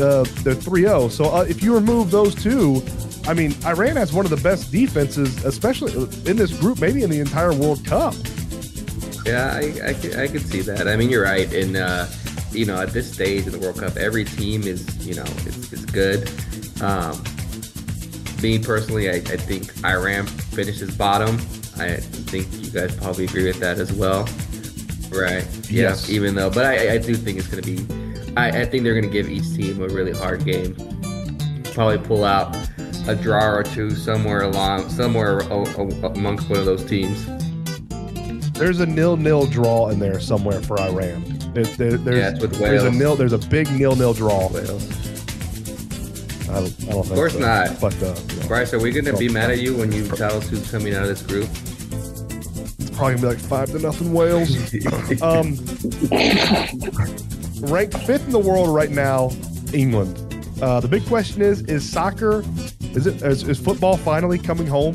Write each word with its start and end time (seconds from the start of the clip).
uh, 0.00 0.24
they're 0.42 0.54
3-0. 0.54 1.10
So 1.10 1.24
uh, 1.24 1.42
if 1.42 1.62
you 1.62 1.74
remove 1.74 2.10
those 2.10 2.34
two, 2.34 2.82
I 3.26 3.34
mean, 3.34 3.54
Iran 3.64 3.96
has 3.96 4.12
one 4.12 4.24
of 4.24 4.30
the 4.30 4.42
best 4.42 4.70
defenses, 4.70 5.44
especially 5.44 5.92
in 6.28 6.36
this 6.36 6.58
group, 6.58 6.80
maybe 6.80 7.02
in 7.02 7.10
the 7.10 7.20
entire 7.20 7.54
World 7.54 7.84
Cup. 7.84 8.14
Yeah, 9.24 9.52
I, 9.54 9.88
I, 9.88 9.94
could, 9.94 10.16
I 10.16 10.28
could 10.28 10.46
see 10.46 10.60
that. 10.62 10.86
I 10.86 10.96
mean, 10.96 11.08
you're 11.08 11.24
right. 11.24 11.50
And, 11.52 11.76
uh, 11.76 12.06
you 12.52 12.66
know, 12.66 12.80
at 12.80 12.90
this 12.90 13.10
stage 13.10 13.46
in 13.46 13.52
the 13.52 13.58
World 13.58 13.78
Cup, 13.78 13.96
every 13.96 14.24
team 14.24 14.64
is, 14.64 15.06
you 15.06 15.14
know, 15.14 15.22
is, 15.22 15.72
is 15.72 15.84
good. 15.86 16.28
Um, 16.82 17.22
me 18.42 18.58
personally, 18.58 19.08
I, 19.08 19.14
I 19.14 19.36
think 19.38 19.72
Iran 19.84 20.26
finishes 20.26 20.94
bottom. 20.94 21.36
I 21.78 21.96
think 21.96 22.46
you 22.52 22.70
guys 22.70 22.94
probably 22.94 23.24
agree 23.24 23.46
with 23.46 23.58
that 23.60 23.78
as 23.78 23.92
well. 23.92 24.28
Right. 25.10 25.46
Yes. 25.70 26.08
Yeah, 26.08 26.16
even 26.16 26.34
though, 26.34 26.50
but 26.50 26.66
I, 26.66 26.94
I 26.94 26.98
do 26.98 27.14
think 27.14 27.38
it's 27.38 27.48
going 27.48 27.62
to 27.62 27.68
be, 27.68 28.03
I, 28.36 28.62
I 28.62 28.64
think 28.64 28.82
they're 28.82 29.00
going 29.00 29.04
to 29.04 29.10
give 29.10 29.28
each 29.28 29.54
team 29.54 29.80
a 29.80 29.88
really 29.88 30.12
hard 30.12 30.44
game. 30.44 30.74
Probably 31.72 31.98
pull 31.98 32.24
out 32.24 32.56
a 33.06 33.14
draw 33.14 33.48
or 33.50 33.62
two 33.62 33.90
somewhere 33.90 34.42
along, 34.42 34.88
somewhere 34.88 35.38
amongst 35.40 36.48
one 36.48 36.58
of 36.58 36.64
those 36.64 36.84
teams. 36.84 37.26
There's 38.52 38.80
a 38.80 38.86
nil-nil 38.86 39.46
draw 39.46 39.88
in 39.88 39.98
there 39.98 40.20
somewhere 40.20 40.60
for 40.62 40.80
Iran. 40.80 41.22
There, 41.54 41.64
there, 41.64 41.96
there's, 41.96 42.40
yeah, 42.40 42.46
there's 42.46 42.84
a 42.84 42.90
nil. 42.90 43.16
There's 43.16 43.32
a 43.32 43.38
big 43.38 43.70
nil-nil 43.70 44.14
draw. 44.14 44.48
Wales. 44.48 45.04
I 46.48 46.60
don't, 46.60 46.84
I 46.84 46.92
don't 46.92 47.00
of 47.00 47.12
course 47.14 47.32
so. 47.32 47.40
not. 47.40 47.82
Uh, 47.82 47.90
you 47.90 48.40
know, 48.40 48.48
Bryce, 48.48 48.72
are 48.72 48.80
we 48.80 48.92
going 48.92 49.04
to 49.06 49.16
be 49.16 49.28
mad 49.28 49.50
at 49.50 49.60
you 49.60 49.76
when 49.76 49.90
you 49.92 50.06
tell 50.08 50.36
us 50.36 50.48
who's 50.48 50.70
coming 50.70 50.94
out 50.94 51.02
of 51.02 51.08
this 51.08 51.22
group? 51.22 51.48
It's 51.50 52.90
probably 52.90 53.16
going 53.16 53.16
to 53.16 53.22
be 53.22 53.26
like 53.26 53.38
five 53.38 53.70
to 53.70 53.78
nothing 53.80 54.12
Wales. 54.12 54.50
um, 55.22 55.56
ranked 57.64 57.98
fifth 57.98 58.26
in 58.26 58.32
the 58.32 58.38
world 58.38 58.68
right 58.68 58.90
now, 58.90 59.30
England. 59.72 60.20
Uh, 60.62 60.80
the 60.80 60.88
big 60.88 61.04
question 61.06 61.42
is: 61.42 61.62
Is 61.62 61.88
soccer? 61.88 62.44
Is 62.80 63.06
it? 63.06 63.22
Is, 63.22 63.46
is 63.48 63.58
football 63.58 63.96
finally 63.96 64.38
coming 64.38 64.66
home? 64.66 64.94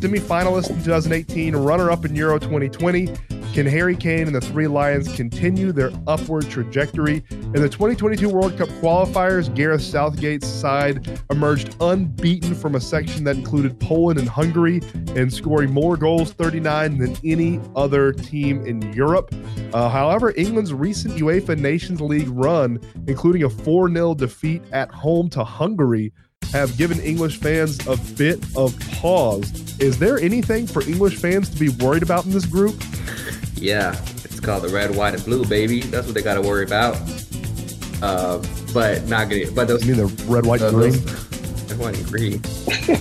Semi-finalist 0.00 0.70
in 0.70 0.82
2018, 0.82 1.54
runner-up 1.54 2.04
in 2.04 2.16
Euro 2.16 2.38
2020 2.38 3.14
can 3.52 3.66
Harry 3.66 3.94
Kane 3.94 4.26
and 4.26 4.34
the 4.34 4.40
Three 4.40 4.66
Lions 4.66 5.14
continue 5.14 5.72
their 5.72 5.90
upward 6.06 6.48
trajectory? 6.48 7.22
In 7.30 7.60
the 7.60 7.68
2022 7.68 8.26
World 8.26 8.56
Cup 8.56 8.68
qualifiers, 8.80 9.54
Gareth 9.54 9.82
Southgate's 9.82 10.46
side 10.46 11.20
emerged 11.30 11.76
unbeaten 11.80 12.54
from 12.54 12.76
a 12.76 12.80
section 12.80 13.24
that 13.24 13.36
included 13.36 13.78
Poland 13.78 14.18
and 14.18 14.26
Hungary 14.28 14.80
and 15.16 15.30
scoring 15.30 15.70
more 15.70 15.98
goals, 15.98 16.32
39, 16.32 16.96
than 16.96 17.16
any 17.24 17.60
other 17.76 18.12
team 18.12 18.64
in 18.64 18.90
Europe. 18.94 19.34
Uh, 19.74 19.90
however, 19.90 20.32
England's 20.38 20.72
recent 20.72 21.18
UEFA 21.18 21.58
Nations 21.58 22.00
League 22.00 22.30
run, 22.30 22.80
including 23.06 23.42
a 23.42 23.50
4 23.50 23.92
0 23.92 24.14
defeat 24.14 24.62
at 24.72 24.90
home 24.90 25.28
to 25.28 25.44
Hungary, 25.44 26.10
have 26.52 26.74
given 26.78 26.98
English 27.00 27.36
fans 27.38 27.86
a 27.86 27.98
bit 28.14 28.42
of 28.56 28.78
pause. 28.92 29.78
Is 29.78 29.98
there 29.98 30.18
anything 30.18 30.66
for 30.66 30.82
English 30.82 31.16
fans 31.16 31.50
to 31.50 31.58
be 31.58 31.68
worried 31.84 32.02
about 32.02 32.24
in 32.24 32.30
this 32.30 32.46
group? 32.46 32.82
Yeah, 33.62 33.92
it's 34.24 34.40
called 34.40 34.64
the 34.64 34.70
red, 34.70 34.96
white, 34.96 35.14
and 35.14 35.24
blue, 35.24 35.44
baby. 35.44 35.82
That's 35.82 36.04
what 36.04 36.16
they 36.16 36.22
got 36.22 36.34
to 36.34 36.40
worry 36.40 36.64
about. 36.64 36.96
Uh, 38.02 38.42
but 38.74 39.06
not 39.06 39.28
getting. 39.28 39.54
But 39.54 39.68
those. 39.68 39.86
You 39.86 39.94
mean 39.94 40.04
the 40.04 40.24
red, 40.24 40.44
white, 40.44 40.60
and 40.62 40.74
green? 40.74 40.92
Red, 40.92 41.78
white, 41.78 41.96
and 41.96 42.06
green. 42.08 42.42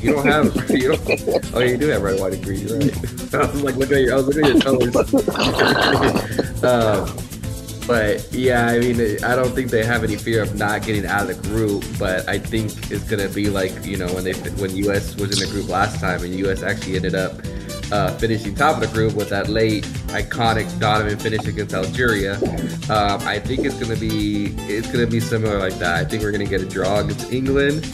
You 0.03 0.13
don't 0.13 0.27
have. 0.27 0.69
You 0.69 0.95
don't. 0.95 1.55
Oh, 1.55 1.59
you 1.61 1.77
do 1.77 1.87
have 1.87 2.03
red, 2.03 2.19
white, 2.19 2.33
and 2.33 2.43
green. 2.43 2.67
Right. 2.67 3.33
I 3.33 3.51
was 3.51 3.63
like, 3.63 3.75
look 3.75 3.91
at 3.91 4.01
your. 4.01 4.13
I 4.13 4.17
was 4.17 4.27
looking 4.27 4.45
at 4.45 4.53
your 4.53 4.61
colors. 4.61 4.95
um, 6.63 7.09
but 7.87 8.31
yeah, 8.31 8.67
I 8.67 8.77
mean, 8.77 9.01
I 9.23 9.35
don't 9.35 9.55
think 9.55 9.71
they 9.71 9.83
have 9.83 10.03
any 10.03 10.15
fear 10.15 10.43
of 10.43 10.53
not 10.55 10.83
getting 10.83 11.07
out 11.07 11.27
of 11.27 11.41
the 11.41 11.49
group. 11.49 11.83
But 11.97 12.29
I 12.29 12.37
think 12.37 12.91
it's 12.91 13.09
gonna 13.09 13.29
be 13.29 13.49
like 13.49 13.83
you 13.83 13.97
know 13.97 14.13
when 14.13 14.25
they 14.25 14.33
when 14.33 14.75
US 14.75 15.15
was 15.15 15.41
in 15.41 15.49
the 15.49 15.51
group 15.51 15.69
last 15.69 15.99
time 15.99 16.23
and 16.23 16.35
US 16.35 16.61
actually 16.61 16.97
ended 16.97 17.15
up 17.15 17.33
uh, 17.91 18.15
finishing 18.17 18.55
top 18.55 18.81
of 18.81 18.81
the 18.81 18.93
group 18.95 19.13
with 19.13 19.29
that 19.29 19.49
late 19.49 19.83
iconic 20.07 20.79
Donovan 20.79 21.17
finish 21.19 21.45
against 21.45 21.73
Algeria. 21.73 22.35
Um, 22.89 23.21
I 23.27 23.39
think 23.39 23.65
it's 23.65 23.79
gonna 23.79 23.95
be 23.95 24.55
it's 24.67 24.91
gonna 24.91 25.07
be 25.07 25.19
similar 25.19 25.59
like 25.59 25.77
that. 25.79 25.95
I 25.95 26.05
think 26.05 26.23
we're 26.23 26.31
gonna 26.31 26.45
get 26.45 26.61
a 26.61 26.65
draw 26.65 26.99
against 26.99 27.31
England. 27.31 27.85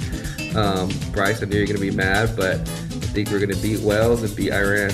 Um, 0.56 0.90
Bryce, 1.12 1.42
I 1.42 1.46
know 1.46 1.58
you're 1.58 1.68
gonna 1.68 1.80
be 1.80 1.92
mad, 1.92 2.36
but 2.36 2.56
I 2.56 3.10
think 3.14 3.30
we're 3.30 3.40
gonna 3.40 3.62
beat 3.62 3.80
Wales 3.82 4.24
and 4.24 4.36
beat 4.36 4.52
Iran. 4.52 4.92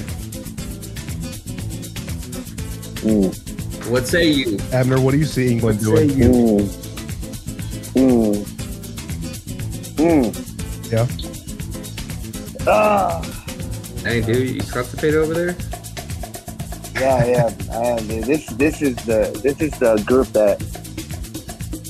Mm. 3.03 3.89
What 3.89 4.07
say 4.07 4.29
you, 4.29 4.57
Abner? 4.71 4.99
What 5.01 5.11
do 5.11 5.17
you 5.17 5.25
see 5.25 5.51
England 5.51 5.85
what 5.85 6.07
doing? 6.07 6.09
Mm. 7.93 8.43
Mm. 9.97 10.33
Yeah. 10.91 11.07
Ah. 12.65 13.42
Hey, 14.03 14.19
dude, 14.19 14.49
you 14.49 14.61
constipated 14.69 15.15
over 15.15 15.33
there? 15.33 15.55
Yeah, 16.95 17.25
yeah, 17.25 17.49
I 17.71 17.85
am. 17.85 18.07
Dude. 18.07 18.25
This 18.25 18.45
this 18.47 18.81
is 18.81 18.97
the 19.05 19.39
this 19.41 19.61
is 19.61 19.71
the 19.79 19.95
group 20.05 20.27
that 20.29 20.61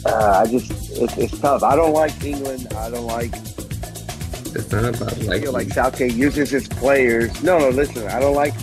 uh, 0.05 0.43
I 0.43 0.49
just 0.49 0.71
it's, 1.01 1.17
it's 1.17 1.39
tough. 1.39 1.63
I 1.63 1.75
don't 1.75 1.91
like 1.91 2.23
England. 2.23 2.71
I 2.75 2.91
don't 2.91 3.07
like. 3.07 3.33
It's 3.33 4.71
not 4.71 4.95
about 4.95 5.17
like. 5.17 5.29
I 5.29 5.41
feel 5.41 5.53
like 5.53 5.69
Southgate 5.69 6.13
uses 6.13 6.51
his 6.51 6.67
players. 6.67 7.41
No, 7.41 7.57
no. 7.57 7.69
Listen, 7.69 8.07
I 8.07 8.19
don't 8.19 8.35
like 8.35 8.53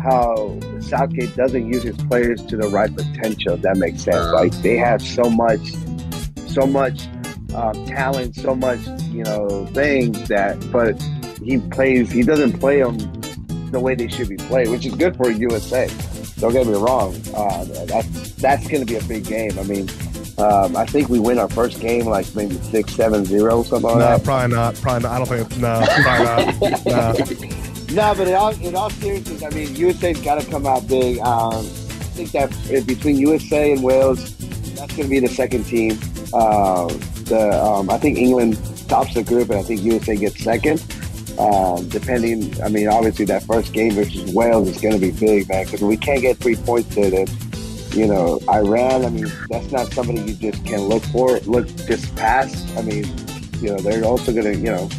how 0.00 0.58
Southgate 0.80 1.36
doesn't 1.36 1.72
use 1.72 1.84
his 1.84 1.96
players 1.96 2.44
to 2.46 2.56
the 2.56 2.68
right 2.68 2.94
potential. 2.94 3.56
That 3.56 3.76
makes 3.76 4.02
sense. 4.02 4.16
Uh, 4.16 4.32
like 4.34 4.52
they 4.62 4.76
have 4.76 5.00
so 5.00 5.30
much, 5.30 5.60
so 6.48 6.66
much 6.66 7.02
uh, 7.54 7.72
talent, 7.86 8.34
so 8.34 8.56
much 8.56 8.80
you 9.12 9.22
know 9.22 9.66
things 9.72 10.26
that, 10.26 10.58
but 10.72 11.00
he 11.44 11.58
plays. 11.58 12.10
He 12.10 12.22
doesn't 12.22 12.58
play 12.58 12.82
them 12.82 12.98
the 13.70 13.80
way 13.80 13.94
they 13.94 14.08
should 14.08 14.28
be 14.28 14.36
played, 14.36 14.68
which 14.68 14.86
is 14.86 14.94
good 14.94 15.16
for 15.16 15.30
USA. 15.30 15.88
Don't 16.38 16.52
get 16.52 16.66
me 16.66 16.74
wrong. 16.74 17.14
Uh, 17.34 17.64
that's 17.86 18.32
that's 18.36 18.66
going 18.68 18.84
to 18.84 18.86
be 18.86 18.96
a 18.96 19.02
big 19.04 19.24
game. 19.24 19.58
I 19.58 19.62
mean, 19.64 19.88
um, 20.38 20.76
I 20.76 20.86
think 20.86 21.08
we 21.08 21.18
win 21.18 21.38
our 21.38 21.48
first 21.48 21.80
game 21.80 22.06
like 22.06 22.34
maybe 22.34 22.56
six, 22.56 22.94
seven, 22.94 23.24
zero, 23.24 23.62
something 23.62 23.90
like 23.90 23.98
no, 23.98 24.04
that. 24.04 24.24
probably 24.24 24.56
not. 24.56 24.74
Probably 24.76 25.02
not. 25.02 25.12
I 25.12 25.18
don't 25.18 25.28
think. 25.28 25.60
No, 25.60 25.84
probably 26.02 26.70
not. 26.70 26.86
no. 26.86 27.94
no, 27.94 28.14
but 28.14 28.28
in 28.28 28.34
all, 28.34 28.50
in 28.60 28.74
all 28.74 28.90
seriousness, 28.90 29.42
I 29.42 29.50
mean, 29.50 29.74
USA's 29.76 30.20
got 30.22 30.40
to 30.40 30.50
come 30.50 30.66
out 30.66 30.88
big. 30.88 31.18
Um, 31.18 31.52
I 31.52 32.22
think 32.22 32.32
that 32.32 32.86
between 32.86 33.16
USA 33.16 33.72
and 33.72 33.82
Wales, 33.82 34.36
that's 34.74 34.96
going 34.96 35.04
to 35.04 35.08
be 35.08 35.20
the 35.20 35.28
second 35.28 35.64
team. 35.64 35.98
Uh, 36.32 36.86
the 37.24 37.62
um, 37.62 37.90
I 37.90 37.98
think 37.98 38.18
England 38.18 38.58
tops 38.88 39.14
the 39.14 39.22
group, 39.22 39.50
and 39.50 39.58
I 39.58 39.62
think 39.62 39.82
USA 39.82 40.16
gets 40.16 40.42
second. 40.42 40.80
Um, 41.40 41.88
depending, 41.88 42.62
I 42.62 42.68
mean, 42.68 42.86
obviously 42.86 43.24
that 43.24 43.42
first 43.44 43.72
game 43.72 43.92
versus 43.92 44.30
Wales 44.34 44.68
is 44.68 44.78
going 44.78 44.92
to 44.92 45.00
be 45.00 45.10
big, 45.10 45.48
man, 45.48 45.64
because 45.64 45.80
we 45.80 45.96
can't 45.96 46.20
get 46.20 46.36
three 46.36 46.54
points 46.54 46.94
there. 46.94 47.08
Then, 47.08 47.26
you 47.92 48.06
know, 48.06 48.40
Iran, 48.50 49.06
I 49.06 49.08
mean, 49.08 49.32
that's 49.48 49.72
not 49.72 49.90
somebody 49.94 50.20
you 50.20 50.34
just 50.34 50.62
can 50.66 50.80
look 50.80 51.02
for, 51.04 51.38
look 51.40 51.66
just 51.86 52.14
past. 52.14 52.68
I 52.76 52.82
mean, 52.82 53.04
you 53.62 53.70
know, 53.70 53.78
they're 53.78 54.04
also 54.04 54.32
going 54.32 54.52
to, 54.52 54.54
you 54.54 54.70
know, 54.70 54.90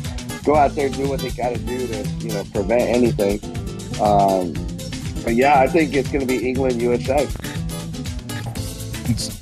go 0.43 0.55
out 0.55 0.73
there 0.73 0.89
do 0.89 1.07
what 1.07 1.19
they 1.19 1.29
got 1.29 1.53
to 1.53 1.59
do 1.59 1.85
to, 1.85 2.09
you 2.25 2.33
know, 2.33 2.43
prevent 2.51 2.89
anything. 2.89 3.39
Um, 4.01 4.53
but 5.23 5.35
yeah, 5.35 5.59
I 5.59 5.67
think 5.67 5.93
it's 5.93 6.09
going 6.09 6.25
to 6.25 6.27
be 6.27 6.49
England, 6.49 6.81
USA. 6.81 7.27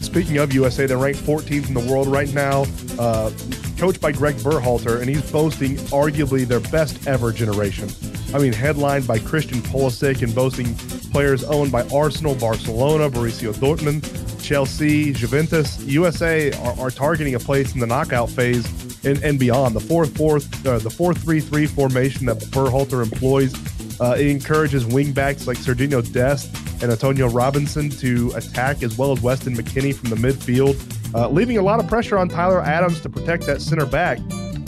Speaking 0.09 0.38
of 0.40 0.52
USA, 0.53 0.88
they're 0.88 0.97
ranked 0.97 1.20
14th 1.20 1.68
in 1.68 1.75
the 1.75 1.88
world 1.92 2.08
right 2.08 2.34
now. 2.34 2.66
Uh, 2.97 3.30
coached 3.78 4.02
by 4.02 4.12
Greg 4.12 4.34
Berhalter, 4.38 5.00
and 5.00 5.08
he's 5.08 5.31
boasting 5.31 5.78
arguably 5.92 6.47
their 6.47 6.59
best 6.59 7.08
ever 7.08 7.31
generation. 7.31 7.88
I 8.34 8.40
mean, 8.40 8.52
headlined 8.52 9.06
by 9.06 9.19
Christian 9.19 9.59
Pulisic 9.62 10.24
and 10.24 10.34
boasting 10.34 10.74
players 11.12 11.44
owned 11.44 11.72
by 11.72 11.88
Arsenal, 11.94 12.34
Barcelona, 12.34 13.08
Borussia 13.08 13.53
Dortmund, 13.53 14.03
Chelsea, 14.42 15.14
Juventus. 15.14 15.80
USA 15.84 16.52
are, 16.53 16.80
are 16.80 16.90
targeting 16.90 17.36
a 17.36 17.40
place 17.40 17.75
in 17.75 17.80
the 17.80 17.88
knockout 17.88 18.31
phase 18.31 18.66
and, 19.06 19.22
and 19.22 19.38
beyond. 19.38 19.75
The 19.75 19.80
fourth, 19.80 20.18
fourth, 20.18 20.66
uh, 20.66 20.80
the 20.80 20.89
four-three-three 20.89 21.68
formation 21.68 22.25
that 22.25 22.38
Berhalter 22.38 23.04
employs 23.04 23.54
uh, 24.00 24.16
it 24.18 24.28
encourages 24.28 24.86
wingbacks 24.86 25.45
like 25.45 25.57
Sergiño 25.57 26.01
Dest 26.12 26.50
and 26.81 26.92
Antonio 26.92 27.28
Robinson 27.30 27.90
to 27.90 28.31
attack, 28.36 28.84
as 28.84 28.98
well 28.98 29.12
as 29.12 29.22
Weston 29.22 29.56
McKennie 29.56 29.96
from 29.96 30.10
the 30.10 30.16
midfield 30.16 30.76
uh, 31.14 31.28
leaving 31.30 31.58
a 31.58 31.62
lot 31.62 31.80
of 31.80 31.88
pressure 31.88 32.18
on 32.18 32.30
Tyler 32.30 32.62
Adams 32.62 33.02
to 33.02 33.10
protect 33.10 33.46
that 33.46 33.62
center 33.62 33.86
back. 33.86 34.20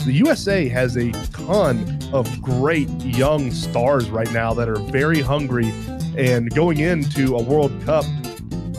The 0.04 0.12
USA 0.12 0.68
has 0.68 0.96
a 0.96 1.12
ton 1.30 1.98
of 2.12 2.42
great 2.42 2.88
young 3.02 3.52
stars 3.52 4.10
right 4.10 4.30
now 4.32 4.52
that 4.54 4.68
are 4.68 4.78
very 4.78 5.20
hungry 5.20 5.70
and 6.16 6.52
going 6.54 6.80
into 6.80 7.36
a 7.36 7.42
World 7.42 7.72
Cup. 7.84 8.04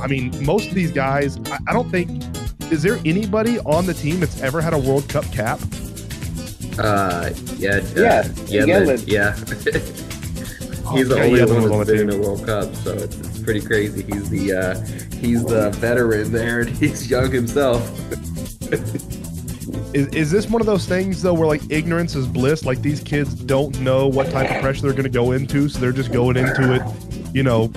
I 0.02 0.08
mean, 0.08 0.34
most 0.44 0.68
of 0.68 0.76
these 0.76 0.92
guys, 0.92 1.38
I, 1.46 1.60
I 1.68 1.74
don't 1.74 1.90
think, 1.90 2.10
is 2.72 2.84
there 2.84 3.00
anybody 3.06 3.60
on 3.60 3.86
the 3.86 3.94
team 3.94 4.20
that's 4.20 4.42
ever 4.42 4.60
had 4.60 4.74
a 4.74 4.78
World 4.78 5.08
Cup 5.08 5.24
cap? 5.32 5.60
Uh, 6.78 7.30
yeah, 7.58 7.80
uh, 7.96 8.28
yeah, 8.48 8.66
yeah, 8.66 8.98
yeah. 9.06 9.36
he's 10.92 11.10
the 11.10 11.22
only 11.22 11.70
one 11.70 11.80
that's 11.80 11.90
been 11.90 12.10
in 12.10 12.12
a 12.12 12.18
World 12.18 12.46
Cup, 12.46 12.74
so 12.76 12.94
it's, 12.94 13.18
it's 13.18 13.42
pretty 13.42 13.62
crazy. 13.62 14.04
He's 14.04 14.30
the 14.30 14.54
uh, 14.54 15.16
he's 15.18 15.44
the 15.44 15.70
veteran 15.72 16.32
there, 16.32 16.62
and 16.62 16.70
he's 16.78 17.10
young 17.10 17.32
himself. 17.32 17.82
is, 19.94 20.08
is 20.10 20.32
this 20.32 20.48
one 20.50 20.62
of 20.62 20.68
those 20.68 20.86
things 20.86 21.22
though 21.22 21.34
where 21.34 21.48
like 21.48 21.62
ignorance 21.70 22.16
is 22.16 22.28
bliss? 22.28 22.66
Like 22.66 22.82
these 22.82 23.00
kids 23.00 23.34
don't 23.34 23.80
know 23.80 24.08
what 24.08 24.30
type 24.32 24.50
of 24.50 24.62
pressure 24.62 24.82
they're 24.84 24.92
going 24.92 25.04
to 25.04 25.10
go 25.10 25.32
into, 25.32 25.70
so 25.70 25.80
they're 25.80 25.92
just 25.92 26.12
going 26.12 26.38
into 26.38 26.74
it, 26.74 26.82
you 27.34 27.44
know, 27.44 27.72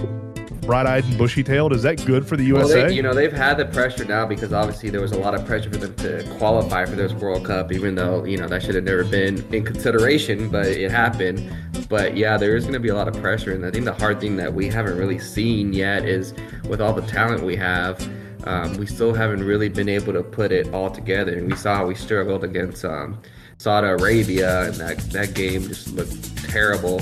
bright-eyed 0.67 1.05
and 1.05 1.17
bushy-tailed. 1.17 1.73
Is 1.73 1.83
that 1.85 2.05
good 2.05 2.27
for 2.27 2.37
the 2.37 2.45
USA? 2.45 2.75
Well, 2.75 2.89
they, 2.89 2.95
you 2.95 3.03
know, 3.03 3.15
they've 3.15 3.33
had 3.33 3.57
the 3.57 3.67
pressure 3.67 4.05
now 4.05 4.27
because 4.27 4.53
obviously 4.53 4.91
there 4.91 5.01
was 5.01 5.13
a 5.13 5.19
lot 5.19 5.35
of 5.35 5.47
pressure 5.47 5.71
for 5.71 5.79
them 5.79 5.95
to 5.97 6.37
qualify 6.39 6.85
for 6.85 6.97
this 6.97 7.13
World 7.13 7.45
Cup, 7.45 7.73
even 7.73 7.95
though 7.95 8.25
you 8.25 8.37
know 8.37 8.49
that 8.49 8.63
should 8.63 8.75
have 8.75 8.85
never 8.85 9.05
been 9.05 9.43
in 9.55 9.65
consideration, 9.65 10.51
but 10.51 10.67
it 10.67 10.91
happened. 10.91 11.51
But 11.89 12.17
yeah, 12.17 12.37
there 12.37 12.57
is 12.57 12.65
going 12.65 12.75
to 12.75 12.81
be 12.81 12.89
a 12.89 12.95
lot 12.95 13.09
of 13.09 13.17
pressure, 13.21 13.55
and 13.55 13.65
I 13.65 13.71
think 13.71 13.85
the 13.85 13.95
hard 13.95 14.21
thing 14.21 14.37
that 14.37 14.53
we 14.53 14.69
haven't 14.69 14.99
really 14.99 15.19
seen 15.19 15.73
yet 15.73 16.05
is 16.05 16.35
with 16.69 16.81
all 16.81 16.93
the 16.93 17.07
talent 17.07 17.43
we 17.43 17.57
have 17.57 18.01
um, 18.47 18.77
we 18.77 18.87
still 18.87 19.13
haven't 19.13 19.43
really 19.43 19.69
been 19.69 19.89
able 19.89 20.13
to 20.13 20.23
put 20.23 20.53
it 20.53 20.73
all 20.73 20.89
together. 20.91 21.37
And 21.37 21.49
we 21.51 21.57
saw 21.57 21.77
how 21.77 21.87
we 21.87 21.95
struggled 21.95 22.45
against 22.45 22.85
um, 22.85 23.21
Saudi 23.59 23.89
Arabia, 23.89 24.67
and 24.69 24.75
that, 24.77 24.99
that 25.11 25.35
game 25.35 25.63
just 25.63 25.93
looked 25.95 26.37
terrible. 26.49 27.01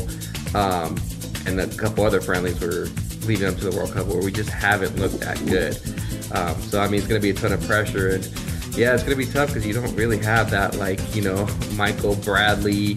Um, 0.54 0.96
and 1.46 1.60
a 1.60 1.66
couple 1.76 2.04
other 2.04 2.22
friendlies 2.22 2.58
were 2.60 2.88
leading 3.26 3.48
up 3.48 3.56
to 3.56 3.70
the 3.70 3.76
World 3.76 3.92
Cup 3.92 4.06
where 4.06 4.22
we 4.22 4.32
just 4.32 4.50
haven't 4.50 4.96
looked 4.96 5.20
that 5.20 5.38
good. 5.46 5.78
Um, 6.32 6.60
so, 6.62 6.80
I 6.80 6.86
mean, 6.88 6.98
it's 6.98 7.06
going 7.06 7.20
to 7.20 7.22
be 7.22 7.30
a 7.30 7.34
ton 7.34 7.52
of 7.52 7.64
pressure. 7.66 8.10
And 8.10 8.24
yeah, 8.76 8.94
it's 8.94 9.02
going 9.02 9.16
to 9.18 9.24
be 9.24 9.30
tough 9.30 9.48
because 9.48 9.66
you 9.66 9.72
don't 9.72 9.94
really 9.94 10.18
have 10.18 10.50
that, 10.50 10.76
like, 10.76 11.00
you 11.14 11.22
know, 11.22 11.46
Michael 11.76 12.16
Bradley 12.16 12.96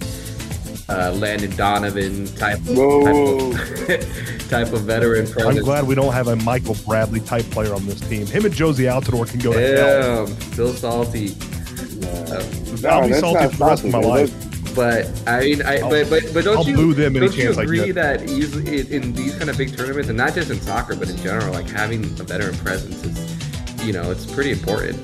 uh, 0.90 1.12
Landon 1.14 1.56
Donovan 1.56 2.26
type, 2.36 2.60
type 2.64 2.76
of, 2.76 4.50
type 4.50 4.74
of 4.74 4.82
veteran 4.82 5.28
presence. 5.28 5.58
I'm 5.58 5.64
glad 5.64 5.86
we 5.86 5.96
don't 5.96 6.14
have 6.14 6.28
a 6.28 6.36
Michael 6.38 6.76
Bradley 6.86 7.20
type 7.20 7.46
player 7.46 7.74
on 7.74 7.86
this 7.86 8.00
team. 8.02 8.26
Him 8.26 8.46
and 8.46 8.54
Jozy 8.54 8.90
Altidore 8.90 9.30
can 9.30 9.40
go 9.40 9.54
to 9.54 9.60
hell. 9.60 10.28
Still 10.28 10.74
salty. 10.74 11.36
Uh, 12.04 12.90
I'll 12.90 13.08
be 13.08 13.14
salty 13.14 13.48
for 13.50 13.58
the 13.58 13.66
rest 13.66 13.84
of 13.84 13.92
my 13.92 14.00
life. 14.00 14.47
But 14.78 15.08
I 15.26 15.40
mean, 15.40 15.64
I 15.64 15.82
but 15.82 16.08
but, 16.08 16.24
but 16.36 16.44
don't 16.44 16.58
I'll 16.58 16.64
you 16.64 16.76
boo 16.76 16.94
them 16.94 17.14
don't 17.14 17.36
you 17.36 17.50
agree 17.50 17.90
that 17.90 18.30
usually 18.30 18.82
in 18.96 19.12
these 19.12 19.36
kind 19.36 19.50
of 19.50 19.58
big 19.58 19.76
tournaments, 19.76 20.08
and 20.08 20.16
not 20.16 20.36
just 20.36 20.52
in 20.52 20.62
soccer, 20.62 20.96
but 20.96 21.10
in 21.10 21.18
general, 21.18 21.52
like 21.52 21.68
having 21.68 22.06
a 22.06 22.24
veteran 22.24 22.56
presence 22.58 23.04
is, 23.04 23.84
you 23.84 23.92
know, 23.92 24.12
it's 24.12 24.32
pretty 24.32 24.52
important. 24.52 24.96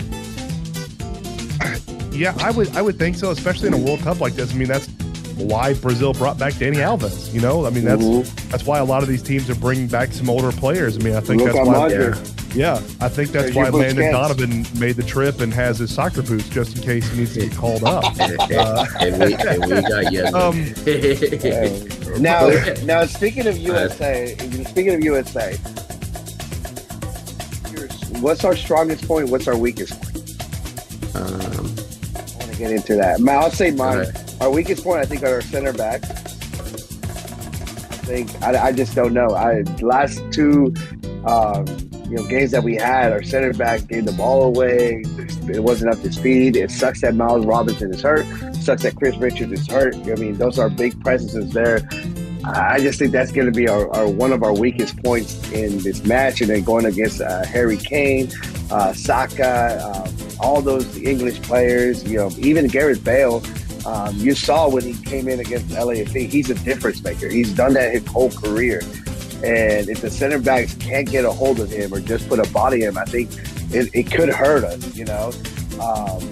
Yeah, 2.14 2.36
I 2.38 2.52
would 2.52 2.70
I 2.76 2.84
would 2.84 3.00
think 3.00 3.16
so, 3.16 3.32
especially 3.32 3.70
in 3.70 3.74
a 3.74 3.80
World 3.80 4.02
Cup 4.02 4.22
like 4.22 4.34
this. 4.34 4.54
I 4.54 4.58
mean, 4.58 4.68
that's 4.68 4.88
why 5.38 5.74
Brazil 5.74 6.14
brought 6.14 6.38
back 6.38 6.54
Dani 6.54 6.76
Alves. 6.76 7.34
You 7.34 7.42
know, 7.42 7.66
I 7.66 7.72
mean 7.72 7.84
that's 7.84 8.04
mm-hmm. 8.04 8.50
that's 8.50 8.68
why 8.68 8.78
a 8.78 8.86
lot 8.86 9.02
of 9.02 9.10
these 9.10 9.24
teams 9.24 9.50
are 9.50 9.56
bringing 9.56 9.88
back 9.88 10.12
some 10.12 10.30
older 10.30 10.52
players. 10.52 11.00
I 11.00 11.02
mean, 11.02 11.16
I 11.16 11.20
think 11.20 11.42
Look 11.42 11.52
that's 11.52 11.68
why. 11.68 11.88
Yeah, 11.88 12.14
I 13.02 13.10
think 13.10 13.32
that's 13.32 13.56
why 13.56 13.70
Landon 13.70 14.12
Donovan 14.12 14.66
made 14.80 14.96
the 14.96 15.04
trip 15.04 15.42
and 15.42 15.54
has 15.54 15.80
his 15.80 15.94
soccer 15.94 16.22
boots 16.22 16.48
just 16.50 16.78
in 16.78 16.84
case 16.84 17.08
he 17.10 17.20
needs 17.20 17.34
to 17.34 17.48
get 17.48 17.56
called 17.56 17.84
up. 17.84 18.04
uh, 18.20 18.86
and, 19.00 19.24
we, 19.24 19.34
and 19.34 19.66
we 19.66 19.82
got 19.82 20.34
um, 20.36 22.22
now, 22.22 22.50
now 22.84 23.06
speaking 23.06 23.48
of 23.48 23.58
USA, 23.58 24.36
speaking 24.66 24.94
of 24.94 25.04
USA, 25.04 25.58
what's 28.20 28.44
our 28.46 28.56
strongest 28.56 29.08
point? 29.08 29.30
What's 29.30 29.48
our 29.48 29.58
weakest 29.58 30.00
point? 30.02 31.16
Um, 31.16 31.26
I 31.26 32.22
want 32.38 32.52
to 32.52 32.58
get 32.58 32.72
into 32.72 32.96
that. 32.96 33.20
I'll 33.28 33.52
say 33.52 33.72
mine. 33.72 34.08
Our 34.40 34.52
weakest 34.52 34.84
point, 34.84 35.00
I 35.00 35.06
think, 35.06 35.24
are 35.24 35.34
our 35.34 35.42
center 35.42 35.74
backs. 35.74 36.10
I 36.10 38.06
think 38.06 38.42
I, 38.42 38.68
I 38.68 38.72
just 38.72 38.96
don't 38.96 39.14
know. 39.14 39.30
I 39.32 39.62
last 39.82 40.22
two 40.32 40.74
um, 41.26 41.66
you 42.06 42.18
know 42.18 42.28
games 42.28 42.52
that 42.52 42.64
we 42.64 42.76
had, 42.76 43.12
our 43.12 43.24
center 43.24 43.54
back 43.54 43.88
gave 43.88 44.06
the 44.06 44.12
ball 44.14 44.44
away. 44.44 45.04
It 45.50 45.64
wasn't 45.64 45.94
up 45.94 46.02
to 46.02 46.12
speed. 46.12 46.56
It 46.56 46.72
sucks 46.72 47.02
that 47.02 47.16
Miles 47.16 47.46
Robinson 47.46 47.94
is 47.94 48.02
hurt. 48.02 48.26
It 48.26 48.56
sucks 48.56 48.84
that 48.84 48.96
Chris 48.96 49.16
Richards 49.18 49.52
is 49.52 49.68
hurt. 49.68 49.96
I 49.96 50.16
mean, 50.16 50.36
those 50.38 50.60
are 50.60 50.70
big 50.70 51.00
presences 51.02 51.52
there. 51.52 51.88
I 52.46 52.80
just 52.80 53.00
think 53.00 53.14
that's 53.14 53.32
going 53.32 53.46
to 53.46 53.58
be 53.58 53.70
our, 53.70 53.90
our, 53.96 54.10
one 54.10 54.34
of 54.34 54.44
our 54.44 54.54
weakest 54.54 55.02
points 55.02 55.50
in 55.54 55.80
this 55.80 56.04
match, 56.04 56.42
and 56.42 56.50
then 56.50 56.64
going 56.64 56.86
against 56.86 57.22
uh, 57.22 57.46
Harry 57.46 57.78
Kane, 57.78 58.30
uh, 58.70 58.94
Saka, 58.94 59.80
uh, 59.82 60.12
all 60.42 60.62
those 60.62 60.98
English 60.98 61.42
players. 61.42 62.04
You 62.04 62.18
know, 62.18 62.32
even 62.38 62.68
Gareth 62.68 63.04
Bale 63.04 63.42
um, 63.86 64.16
you 64.16 64.34
saw 64.34 64.70
when 64.70 64.84
he 64.84 64.94
came 65.04 65.28
in 65.28 65.40
against 65.40 65.68
LAFC, 65.68 66.30
he's 66.30 66.50
a 66.50 66.56
difference 66.56 67.04
maker. 67.04 67.28
He's 67.28 67.52
done 67.52 67.74
that 67.74 67.92
his 67.92 68.06
whole 68.08 68.32
career. 68.32 68.82
And 69.44 69.90
if 69.90 70.02
the 70.02 70.10
center 70.10 70.40
backs 70.40 70.74
can't 70.76 71.10
get 71.10 71.26
a 71.26 71.32
hold 71.32 71.60
of 71.60 71.70
him 71.70 71.94
or 71.94 72.00
just 72.00 72.30
put 72.30 72.40
a 72.40 72.50
body 72.52 72.84
in 72.84 72.90
him, 72.90 72.98
I 72.98 73.06
think 73.06 73.30
it, 73.74 73.90
it 73.94 74.12
could 74.12 74.30
hurt 74.30 74.64
us, 74.64 74.96
you 74.96 75.06
know. 75.06 75.32
Um, 75.82 76.24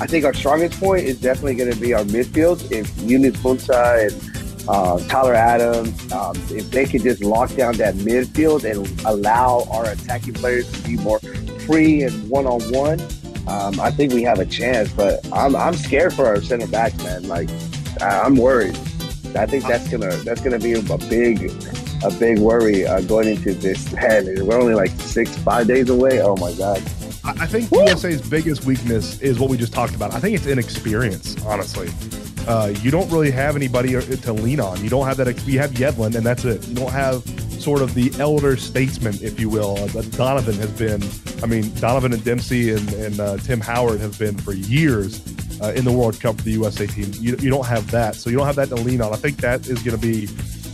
I 0.00 0.06
think 0.06 0.24
our 0.24 0.32
strongest 0.32 0.78
point 0.78 1.04
is 1.04 1.20
definitely 1.20 1.56
going 1.56 1.72
to 1.72 1.80
be 1.80 1.92
our 1.94 2.04
midfield. 2.04 2.70
If 2.70 2.96
Yunus 3.02 3.36
Musah 3.38 4.08
and 4.08 4.68
uh, 4.68 4.98
Tyler 5.08 5.34
Adams, 5.34 6.12
um, 6.12 6.36
if 6.50 6.70
they 6.70 6.84
could 6.86 7.02
just 7.02 7.22
lock 7.22 7.54
down 7.56 7.74
that 7.78 7.96
midfield 7.96 8.64
and 8.64 8.88
allow 9.04 9.66
our 9.70 9.90
attacking 9.90 10.34
players 10.34 10.70
to 10.70 10.88
be 10.88 10.96
more 10.96 11.18
free 11.66 12.02
and 12.02 12.30
one 12.30 12.46
on 12.46 12.60
one, 12.72 13.00
I 13.80 13.90
think 13.90 14.12
we 14.12 14.22
have 14.22 14.38
a 14.38 14.46
chance, 14.46 14.92
but 14.92 15.26
I'm, 15.32 15.56
I'm 15.56 15.74
scared 15.74 16.14
for 16.14 16.26
our 16.26 16.40
center 16.40 16.66
backs, 16.66 16.96
man. 16.98 17.26
Like 17.28 17.48
I'm 18.00 18.36
worried. 18.36 18.76
I 19.36 19.46
think 19.46 19.64
that's 19.66 19.88
gonna 19.88 20.16
that's 20.16 20.40
gonna 20.40 20.58
be 20.58 20.74
a 20.74 20.98
big 21.08 21.52
a 22.02 22.10
big 22.12 22.38
worry 22.38 22.86
uh, 22.86 23.00
going 23.02 23.28
into 23.28 23.54
this. 23.54 23.92
Man, 23.92 24.46
we're 24.46 24.58
only 24.58 24.74
like 24.74 24.90
six 24.90 25.36
five 25.38 25.66
days 25.66 25.90
away. 25.90 26.20
Oh 26.22 26.36
my 26.36 26.52
god. 26.54 26.78
I 27.22 27.46
think 27.46 27.70
Woo! 27.70 27.84
USA's 27.84 28.26
biggest 28.26 28.64
weakness 28.64 29.20
is 29.20 29.38
what 29.38 29.50
we 29.50 29.56
just 29.56 29.74
talked 29.74 29.94
about. 29.94 30.14
I 30.14 30.20
think 30.20 30.34
it's 30.36 30.46
inexperience, 30.46 31.42
honestly. 31.44 31.90
Uh, 32.48 32.72
you 32.80 32.90
don't 32.90 33.10
really 33.10 33.30
have 33.30 33.56
anybody 33.56 33.92
to 33.92 34.32
lean 34.32 34.58
on. 34.58 34.82
You 34.82 34.88
don't 34.88 35.06
have 35.06 35.18
that. 35.18 35.46
You 35.46 35.58
have 35.58 35.72
Yedlin, 35.72 36.14
and 36.14 36.24
that's 36.24 36.44
it. 36.44 36.66
You 36.66 36.74
don't 36.74 36.90
have 36.90 37.22
sort 37.60 37.82
of 37.82 37.94
the 37.94 38.10
elder 38.18 38.56
statesman, 38.56 39.14
if 39.22 39.38
you 39.38 39.50
will, 39.50 39.76
uh, 39.78 40.02
Donovan 40.02 40.54
has 40.54 40.70
been. 40.70 41.02
I 41.42 41.46
mean, 41.46 41.72
Donovan 41.74 42.12
and 42.12 42.24
Dempsey 42.24 42.72
and, 42.72 42.92
and 42.94 43.20
uh, 43.20 43.36
Tim 43.38 43.60
Howard 43.60 44.00
have 44.00 44.18
been 44.18 44.36
for 44.38 44.52
years 44.52 45.20
uh, 45.60 45.72
in 45.76 45.84
the 45.84 45.92
World 45.92 46.18
Cup 46.20 46.36
for 46.36 46.42
the 46.42 46.52
USA 46.52 46.86
team. 46.86 47.12
You, 47.20 47.36
you 47.36 47.50
don't 47.50 47.66
have 47.66 47.90
that, 47.90 48.14
so 48.14 48.30
you 48.30 48.36
don't 48.38 48.46
have 48.46 48.56
that 48.56 48.68
to 48.70 48.76
lean 48.76 49.02
on. 49.02 49.12
I 49.12 49.16
think 49.16 49.36
that 49.38 49.68
is 49.68 49.82
going 49.82 49.98
to 49.98 50.02
be 50.02 50.26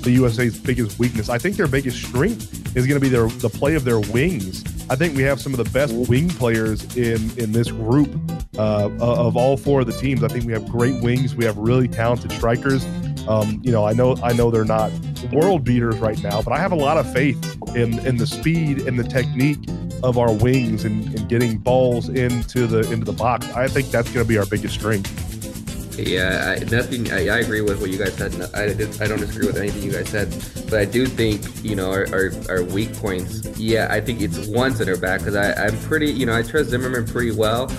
the 0.06 0.12
USA's 0.12 0.56
biggest 0.56 1.00
weakness. 1.00 1.28
I 1.28 1.36
think 1.36 1.56
their 1.56 1.66
biggest 1.66 2.00
strength 2.00 2.76
is 2.76 2.86
going 2.86 2.98
to 2.98 3.00
be 3.00 3.08
their 3.08 3.26
the 3.26 3.48
play 3.48 3.74
of 3.74 3.84
their 3.84 3.98
wings. 3.98 4.62
I 4.88 4.94
think 4.94 5.16
we 5.16 5.24
have 5.24 5.40
some 5.40 5.52
of 5.52 5.58
the 5.58 5.70
best 5.72 5.92
wing 6.08 6.28
players 6.28 6.96
in 6.96 7.36
in 7.38 7.50
this 7.50 7.72
group 7.72 8.08
uh, 8.56 8.88
of 9.00 9.36
all 9.36 9.56
four 9.56 9.80
of 9.80 9.88
the 9.88 9.92
teams. 9.92 10.22
I 10.22 10.28
think 10.28 10.46
we 10.46 10.52
have 10.52 10.68
great 10.68 11.02
wings. 11.02 11.34
We 11.34 11.44
have 11.44 11.56
really 11.58 11.88
talented 11.88 12.30
strikers. 12.30 12.86
Um, 13.26 13.60
you 13.64 13.72
know, 13.72 13.84
I 13.84 13.94
know 13.94 14.16
I 14.22 14.32
know 14.32 14.52
they're 14.52 14.64
not 14.64 14.92
world 15.32 15.64
beaters 15.64 15.96
right 15.96 16.22
now, 16.22 16.40
but 16.40 16.52
I 16.52 16.58
have 16.58 16.70
a 16.70 16.76
lot 16.76 16.98
of 16.98 17.12
faith 17.12 17.38
in 17.74 17.98
in 18.06 18.16
the 18.16 18.28
speed 18.28 18.82
and 18.86 18.96
the 18.96 19.04
technique 19.04 19.68
of 20.04 20.18
our 20.18 20.32
wings 20.32 20.84
and, 20.84 21.04
and 21.18 21.28
getting 21.28 21.58
balls 21.58 22.08
into 22.08 22.68
the 22.68 22.80
into 22.92 23.04
the 23.04 23.12
box. 23.12 23.48
I 23.54 23.66
think 23.66 23.90
that's 23.90 24.10
going 24.12 24.24
to 24.24 24.28
be 24.28 24.38
our 24.38 24.46
biggest 24.46 24.74
strength. 24.74 25.25
Yeah, 25.96 26.56
I, 26.56 26.64
nothing. 26.64 27.10
I, 27.10 27.28
I, 27.28 27.38
agree 27.38 27.62
with 27.62 27.80
what 27.80 27.90
you 27.90 27.98
guys 27.98 28.14
said. 28.14 28.34
I, 28.54 28.64
I 29.02 29.08
don't 29.08 29.18
disagree 29.18 29.46
with 29.46 29.56
anything 29.56 29.82
you 29.82 29.92
guys 29.92 30.08
said, 30.08 30.30
but 30.68 30.78
I 30.78 30.84
do 30.84 31.06
think 31.06 31.42
you 31.64 31.74
know 31.74 31.90
our, 31.90 32.06
our, 32.12 32.30
our 32.50 32.62
weak 32.62 32.94
points. 32.94 33.46
Yeah, 33.58 33.88
I 33.90 34.00
think 34.00 34.20
it's 34.20 34.46
one 34.46 34.74
center 34.74 34.96
back 34.96 35.20
because 35.20 35.36
I'm 35.36 35.78
pretty. 35.88 36.12
You 36.12 36.26
know, 36.26 36.36
I 36.36 36.42
trust 36.42 36.70
Zimmerman 36.70 37.06
pretty 37.06 37.32
well. 37.32 37.70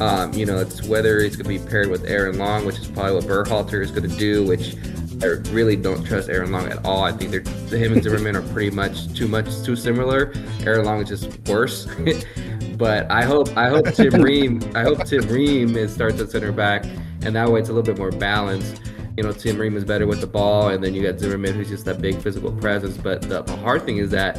Um, 0.00 0.32
you 0.32 0.46
know, 0.46 0.58
it's 0.58 0.82
whether 0.82 1.20
he's 1.20 1.36
going 1.36 1.56
to 1.56 1.62
be 1.64 1.70
paired 1.70 1.88
with 1.88 2.04
Aaron 2.06 2.38
Long, 2.38 2.66
which 2.66 2.78
is 2.78 2.88
probably 2.88 3.14
what 3.14 3.24
Berhalter 3.24 3.82
is 3.82 3.90
going 3.90 4.08
to 4.08 4.16
do, 4.16 4.44
which 4.44 4.74
I 5.22 5.26
really 5.52 5.76
don't 5.76 6.04
trust 6.04 6.28
Aaron 6.28 6.50
Long 6.50 6.66
at 6.66 6.84
all. 6.84 7.04
I 7.04 7.12
think 7.12 7.30
they're 7.30 7.78
him 7.78 7.92
and 7.92 8.02
Zimmerman 8.02 8.36
are 8.36 8.42
pretty 8.52 8.74
much 8.74 9.12
too 9.14 9.28
much 9.28 9.62
too 9.62 9.76
similar. 9.76 10.32
Aaron 10.64 10.84
Long 10.84 11.00
is 11.02 11.08
just 11.08 11.48
worse. 11.48 11.86
but 12.82 13.08
I 13.12 13.22
hope 13.22 13.56
I 13.56 13.68
hope 13.68 13.86
Tim 13.94 14.20
Ream 14.20 14.60
I 14.74 14.82
hope 14.82 15.04
Tim 15.04 15.28
Ream 15.28 15.76
is 15.76 15.94
starts 15.94 16.20
at 16.20 16.32
center 16.32 16.50
back, 16.50 16.84
and 17.22 17.36
that 17.36 17.48
way 17.48 17.60
it's 17.60 17.68
a 17.68 17.72
little 17.72 17.86
bit 17.86 17.96
more 17.96 18.10
balanced. 18.10 18.82
You 19.16 19.22
know, 19.22 19.30
Tim 19.30 19.56
Ream 19.56 19.76
is 19.76 19.84
better 19.84 20.04
with 20.04 20.20
the 20.20 20.26
ball, 20.26 20.70
and 20.70 20.82
then 20.82 20.92
you 20.92 21.00
got 21.00 21.20
Zimmerman, 21.20 21.54
who's 21.54 21.68
just 21.68 21.84
that 21.84 22.02
big 22.02 22.16
physical 22.16 22.50
presence. 22.50 22.96
But 22.96 23.22
the, 23.22 23.42
the 23.42 23.56
hard 23.58 23.84
thing 23.84 23.98
is 23.98 24.10
that 24.10 24.34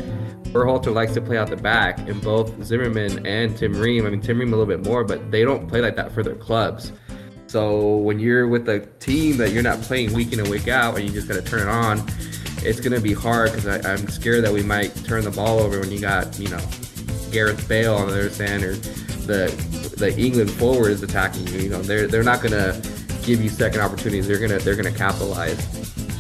Berhalter 0.52 0.94
likes 0.94 1.14
to 1.14 1.22
play 1.22 1.38
out 1.38 1.52
the 1.52 1.56
back, 1.56 2.00
and 2.00 2.22
both 2.22 2.62
Zimmerman 2.66 3.26
and 3.26 3.56
Tim 3.56 3.80
Ream. 3.80 4.06
I 4.06 4.10
mean, 4.10 4.20
Tim 4.20 4.38
Ream 4.38 4.50
a 4.52 4.58
little 4.58 4.66
bit 4.66 4.86
more, 4.86 5.06
but 5.06 5.32
they 5.32 5.46
don't 5.46 5.66
play 5.66 5.80
like 5.80 5.96
that 5.96 6.12
for 6.12 6.22
their 6.22 6.36
clubs. 6.36 6.92
So 7.48 7.96
when 7.96 8.20
you're 8.20 8.50
with 8.50 8.68
a 8.68 8.82
team 9.00 9.38
that 9.38 9.52
you're 9.52 9.64
not 9.64 9.80
playing 9.84 10.12
week 10.12 10.34
in 10.34 10.42
and 10.42 10.50
week 10.50 10.68
out, 10.68 10.98
and 10.98 11.08
you 11.08 11.14
just 11.14 11.30
got 11.30 11.36
to 11.36 11.50
turn 11.50 11.62
it 11.62 11.70
on, 11.70 12.06
it's 12.58 12.82
to 12.82 13.00
be 13.00 13.14
hard 13.14 13.54
because 13.54 13.86
I'm 13.86 14.06
scared 14.10 14.44
that 14.44 14.52
we 14.52 14.64
might 14.64 14.94
turn 15.06 15.24
the 15.24 15.32
ball 15.32 15.60
over 15.62 15.80
when 15.80 15.92
you 15.92 16.02
got 16.02 16.38
you 16.38 16.50
know 16.50 16.60
Gareth 17.34 17.68
Bale 17.68 17.96
on 17.96 18.08
the 18.08 18.13
other 18.13 18.30
or 18.63 18.75
the 19.25 19.94
the 19.98 20.18
England 20.18 20.52
forward 20.52 20.92
is 20.92 21.04
attacking 21.04 21.48
you. 21.48 21.60
You 21.60 21.70
know 21.70 21.82
they're 21.82 22.08
they're 22.08 22.24
not 22.24 22.42
to 22.52 22.80
give 23.24 23.42
you 23.42 23.50
second 23.50 23.82
opportunities. 23.82 24.28
They're 24.28 24.40
gonna 24.40 24.60
they're 24.60 24.75
gonna 24.75 24.92
capitalize. 24.92 25.58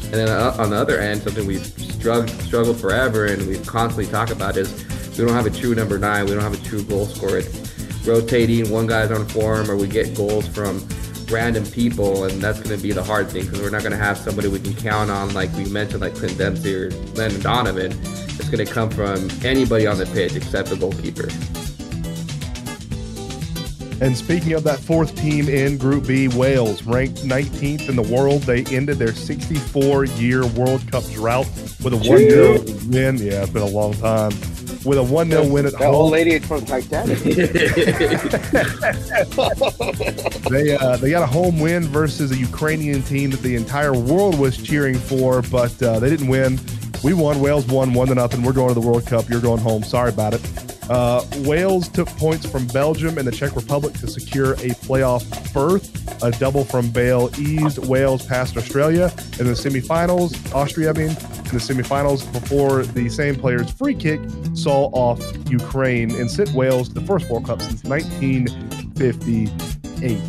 And 0.05 0.13
then 0.13 0.29
uh, 0.29 0.55
on 0.59 0.69
the 0.69 0.75
other 0.75 0.99
end, 0.99 1.23
something 1.23 1.45
we've 1.45 1.65
struggled 1.65 2.29
struggled 2.41 2.79
forever 2.79 3.25
and 3.25 3.47
we've 3.47 3.65
constantly 3.65 4.11
talk 4.11 4.29
about 4.29 4.57
is 4.57 4.71
we 5.17 5.25
don't 5.25 5.33
have 5.33 5.45
a 5.45 5.51
true 5.51 5.75
number 5.75 5.97
nine. 5.97 6.25
We 6.25 6.31
don't 6.31 6.41
have 6.41 6.53
a 6.53 6.63
true 6.67 6.83
goal 6.83 7.05
scorer. 7.05 7.41
rotating, 8.05 8.69
one 8.69 8.87
guy's 8.87 9.11
on 9.11 9.27
form, 9.27 9.69
or 9.69 9.77
we 9.77 9.87
get 9.87 10.15
goals 10.15 10.47
from 10.47 10.85
random 11.29 11.65
people, 11.65 12.25
and 12.25 12.41
that's 12.41 12.59
going 12.59 12.75
to 12.75 12.81
be 12.81 12.91
the 12.91 13.03
hard 13.03 13.29
thing 13.29 13.43
because 13.43 13.61
we're 13.61 13.69
not 13.69 13.81
going 13.81 13.91
to 13.91 13.97
have 13.97 14.17
somebody 14.17 14.47
we 14.47 14.59
can 14.59 14.75
count 14.75 15.09
on, 15.09 15.33
like 15.33 15.53
we 15.53 15.65
mentioned, 15.65 16.01
like 16.01 16.15
Clint 16.15 16.37
Dempsey 16.37 16.75
or 16.75 16.89
Landon 17.15 17.41
Donovan. 17.41 17.91
It's 18.39 18.49
going 18.49 18.65
to 18.65 18.71
come 18.71 18.89
from 18.89 19.29
anybody 19.43 19.87
on 19.87 19.97
the 19.97 20.05
pitch 20.07 20.35
except 20.35 20.69
the 20.69 20.75
goalkeeper. 20.75 21.27
And 24.03 24.17
speaking 24.17 24.53
of 24.53 24.63
that 24.65 24.79
fourth 24.79 25.15
team 25.15 25.47
in 25.47 25.77
Group 25.77 26.07
B, 26.07 26.27
Wales, 26.27 26.83
ranked 26.83 27.23
19th 27.23 27.87
in 27.87 27.95
the 27.95 28.01
world. 28.01 28.41
They 28.41 28.63
ended 28.65 28.97
their 28.97 29.13
64 29.13 30.05
year 30.05 30.45
World 30.47 30.85
Cup 30.91 31.03
drought 31.11 31.47
with 31.83 31.93
a 31.93 31.97
1 31.97 32.03
0 32.05 32.53
win. 32.89 33.17
Yeah, 33.17 33.43
it's 33.43 33.51
been 33.51 33.61
a 33.61 33.65
long 33.65 33.93
time. 33.93 34.31
With 34.83 34.97
a 34.97 35.03
1 35.03 35.29
0 35.29 35.47
win 35.47 35.65
at 35.67 35.73
That 35.73 35.83
home. 35.83 35.95
old 35.95 36.11
lady 36.11 36.39
from 36.39 36.65
Titanic. 36.65 37.19
They 40.49 40.75
uh, 40.75 40.97
they 40.97 41.09
got 41.09 41.23
a 41.23 41.27
home 41.27 41.59
win 41.59 41.83
versus 41.83 42.31
a 42.31 42.37
Ukrainian 42.37 43.01
team 43.03 43.31
that 43.31 43.41
the 43.41 43.55
entire 43.55 43.93
world 43.93 44.37
was 44.37 44.57
cheering 44.57 44.95
for, 44.97 45.41
but 45.43 45.81
uh, 45.81 45.99
they 45.99 46.09
didn't 46.09 46.27
win. 46.27 46.59
We 47.03 47.13
won. 47.13 47.41
Wales 47.41 47.67
won 47.67 47.93
one 47.93 48.07
to 48.07 48.15
nothing. 48.15 48.43
We're 48.43 48.53
going 48.53 48.69
to 48.69 48.79
the 48.79 48.85
World 48.85 49.05
Cup. 49.05 49.29
You're 49.29 49.41
going 49.41 49.59
home. 49.59 49.83
Sorry 49.83 50.09
about 50.09 50.33
it. 50.33 50.41
Uh, 50.89 51.23
Wales 51.39 51.89
took 51.89 52.07
points 52.09 52.45
from 52.45 52.67
Belgium 52.67 53.17
and 53.17 53.27
the 53.27 53.31
Czech 53.31 53.55
Republic 53.55 53.93
to 53.95 54.07
secure 54.07 54.53
a 54.53 54.69
playoff 54.85 55.53
berth. 55.53 55.99
A 56.23 56.31
double 56.31 56.63
from 56.63 56.89
Bale 56.89 57.29
eased 57.37 57.85
Wales 57.87 58.25
past 58.25 58.55
Australia 58.55 59.11
in 59.39 59.45
the 59.45 59.53
semifinals. 59.53 60.55
Austria, 60.55 60.91
I 60.91 60.93
mean, 60.93 61.09
in 61.09 61.15
the 61.15 61.59
semifinals 61.59 62.31
before 62.31 62.83
the 62.83 63.09
same 63.09 63.35
player's 63.35 63.69
free 63.71 63.95
kick 63.95 64.21
saw 64.53 64.89
off 64.93 65.19
Ukraine 65.49 66.15
and 66.15 66.31
sent 66.31 66.51
Wales 66.51 66.87
to 66.89 66.95
the 66.95 67.05
first 67.05 67.29
World 67.29 67.45
Cup 67.45 67.61
since 67.61 67.83
1958. 67.83 70.21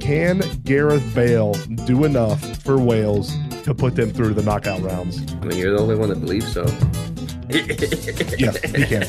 Can 0.00 0.42
Gareth 0.64 1.14
Bale 1.14 1.52
do 1.86 2.04
enough 2.04 2.62
for 2.62 2.78
Wales 2.78 3.32
to 3.64 3.74
put 3.74 3.96
them 3.96 4.10
through 4.10 4.34
the 4.34 4.42
knockout 4.42 4.80
rounds? 4.82 5.20
I 5.42 5.46
mean, 5.46 5.58
you're 5.58 5.72
the 5.72 5.80
only 5.80 5.96
one 5.96 6.08
that 6.10 6.20
believes 6.20 6.50
so. 6.52 6.64
Yes, 7.50 8.58
he 8.74 8.86
can. 8.86 9.04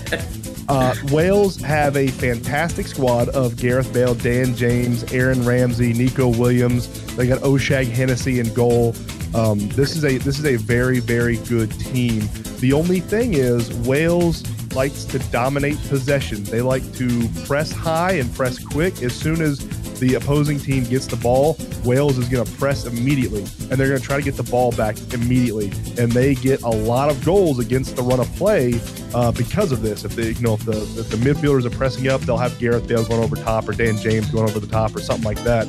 Uh, 0.67 0.93
Wales 1.11 1.55
have 1.61 1.95
a 1.95 2.07
fantastic 2.07 2.85
squad 2.85 3.29
of 3.29 3.55
Gareth 3.55 3.93
Bale, 3.93 4.13
Dan 4.15 4.55
James, 4.55 5.03
Aaron 5.13 5.45
Ramsey, 5.45 5.93
Neco 5.93 6.27
Williams. 6.27 6.89
They 7.15 7.27
got 7.27 7.39
Oshag 7.41 7.87
Hennessey 7.87 8.39
in 8.39 8.53
goal. 8.53 8.93
Um, 9.33 9.59
this 9.69 9.95
is 9.95 10.03
a 10.03 10.17
this 10.17 10.39
is 10.39 10.45
a 10.45 10.57
very 10.57 10.99
very 10.99 11.37
good 11.37 11.71
team. 11.79 12.27
The 12.59 12.73
only 12.73 12.99
thing 12.99 13.35
is 13.35 13.73
Wales 13.87 14.43
likes 14.73 15.05
to 15.05 15.19
dominate 15.29 15.77
possession. 15.87 16.43
They 16.43 16.61
like 16.61 16.93
to 16.95 17.27
press 17.45 17.71
high 17.71 18.13
and 18.13 18.33
press 18.35 18.63
quick. 18.63 19.01
As 19.03 19.13
soon 19.13 19.41
as 19.41 19.59
the 19.99 20.15
opposing 20.15 20.59
team 20.59 20.83
gets 20.83 21.07
the 21.07 21.15
ball, 21.15 21.57
Wales 21.83 22.17
is 22.17 22.27
going 22.29 22.45
to 22.45 22.51
press 22.53 22.85
immediately, 22.85 23.41
and 23.69 23.79
they're 23.79 23.87
going 23.87 23.99
to 23.99 24.05
try 24.05 24.17
to 24.17 24.23
get 24.23 24.35
the 24.35 24.43
ball 24.43 24.71
back 24.71 24.97
immediately. 25.13 25.67
And 25.97 26.11
they 26.11 26.35
get 26.35 26.61
a 26.63 26.69
lot 26.69 27.09
of 27.09 27.23
goals 27.23 27.59
against 27.59 27.95
the 27.95 28.03
run 28.03 28.19
of 28.19 28.33
play 28.35 28.79
uh, 29.13 29.31
because 29.31 29.71
of 29.71 29.81
this. 29.81 30.03
If 30.03 30.15
they, 30.15 30.31
you 30.31 30.41
know, 30.41 30.53
if 30.55 30.65
the 30.65 30.77
if 30.99 31.09
the 31.09 31.17
midfielders 31.17 31.65
are 31.65 31.75
pressing 31.75 32.07
up, 32.07 32.21
they'll 32.21 32.37
have 32.37 32.57
Gareth 32.59 32.87
Bale 32.87 33.05
going 33.05 33.23
over 33.23 33.35
top 33.35 33.67
or 33.67 33.73
Dan 33.73 33.97
James 33.97 34.29
going 34.29 34.49
over 34.49 34.59
the 34.59 34.67
top 34.67 34.95
or 34.95 34.99
something 34.99 35.25
like 35.25 35.41
that. 35.43 35.67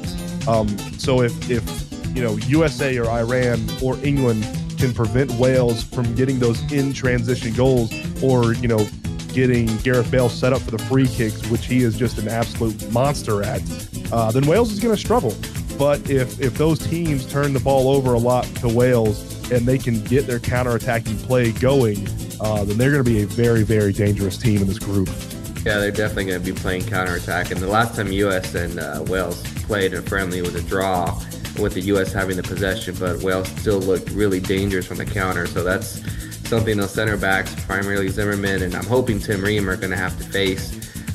Um, 0.48 0.68
so 0.98 1.22
if 1.22 1.50
if 1.50 2.16
you 2.16 2.22
know 2.22 2.36
USA 2.48 2.98
or 2.98 3.08
Iran 3.08 3.64
or 3.82 3.96
England 4.04 4.46
can 4.78 4.92
prevent 4.92 5.30
Wales 5.32 5.82
from 5.82 6.14
getting 6.14 6.38
those 6.38 6.60
in 6.72 6.92
transition 6.92 7.54
goals 7.54 7.92
or 8.22 8.54
you 8.54 8.68
know 8.68 8.86
getting 9.36 9.66
Gareth 9.78 10.10
Bale 10.10 10.30
set 10.30 10.54
up 10.54 10.62
for 10.62 10.70
the 10.70 10.78
free 10.78 11.06
kicks, 11.06 11.46
which 11.50 11.66
he 11.66 11.82
is 11.82 11.98
just 11.98 12.16
an 12.16 12.26
absolute 12.26 12.90
monster 12.90 13.42
at, 13.42 13.60
uh, 14.12 14.30
then 14.30 14.46
Wales 14.46 14.72
is 14.72 14.80
going 14.80 14.94
to 14.94 15.00
struggle. 15.00 15.34
But 15.78 16.08
if 16.08 16.40
if 16.40 16.54
those 16.54 16.78
teams 16.78 17.30
turn 17.30 17.52
the 17.52 17.60
ball 17.60 17.88
over 17.88 18.14
a 18.14 18.18
lot 18.18 18.44
to 18.56 18.68
Wales 18.68 19.50
and 19.50 19.66
they 19.66 19.78
can 19.78 20.02
get 20.04 20.26
their 20.26 20.38
counterattacking 20.38 21.22
play 21.24 21.52
going, 21.52 22.06
uh, 22.40 22.64
then 22.64 22.78
they're 22.78 22.90
going 22.90 23.04
to 23.04 23.10
be 23.10 23.22
a 23.22 23.26
very 23.26 23.62
very 23.62 23.92
dangerous 23.92 24.38
team 24.38 24.62
in 24.62 24.66
this 24.66 24.78
group. 24.78 25.08
Yeah, 25.64 25.80
they're 25.80 25.90
definitely 25.90 26.26
going 26.26 26.42
to 26.42 26.52
be 26.52 26.58
playing 26.58 26.84
counterattack. 26.84 27.50
And 27.50 27.60
the 27.60 27.66
last 27.66 27.96
time 27.96 28.12
U.S. 28.12 28.54
and 28.54 28.78
uh, 28.78 29.04
Wales 29.08 29.42
played 29.64 29.94
a 29.94 30.02
friendly 30.02 30.40
was 30.40 30.54
a 30.54 30.62
draw, 30.62 31.20
with 31.58 31.74
the 31.74 31.80
U.S. 31.82 32.12
having 32.12 32.36
the 32.36 32.42
possession, 32.42 32.94
but 32.98 33.22
Wales 33.22 33.48
still 33.48 33.80
looked 33.80 34.10
really 34.10 34.40
dangerous 34.40 34.86
from 34.86 34.98
the 34.98 35.04
counter. 35.04 35.46
So 35.46 35.64
that's 35.64 36.02
something 36.48 36.76
those 36.76 36.92
center 36.92 37.16
backs, 37.16 37.54
primarily 37.64 38.08
Zimmerman, 38.08 38.62
and 38.62 38.74
I'm 38.74 38.86
hoping 38.86 39.18
Tim 39.18 39.42
Ream 39.42 39.68
are 39.68 39.76
going 39.76 39.90
to 39.90 39.96
have 39.96 40.16
to 40.18 40.24
face. 40.24 40.74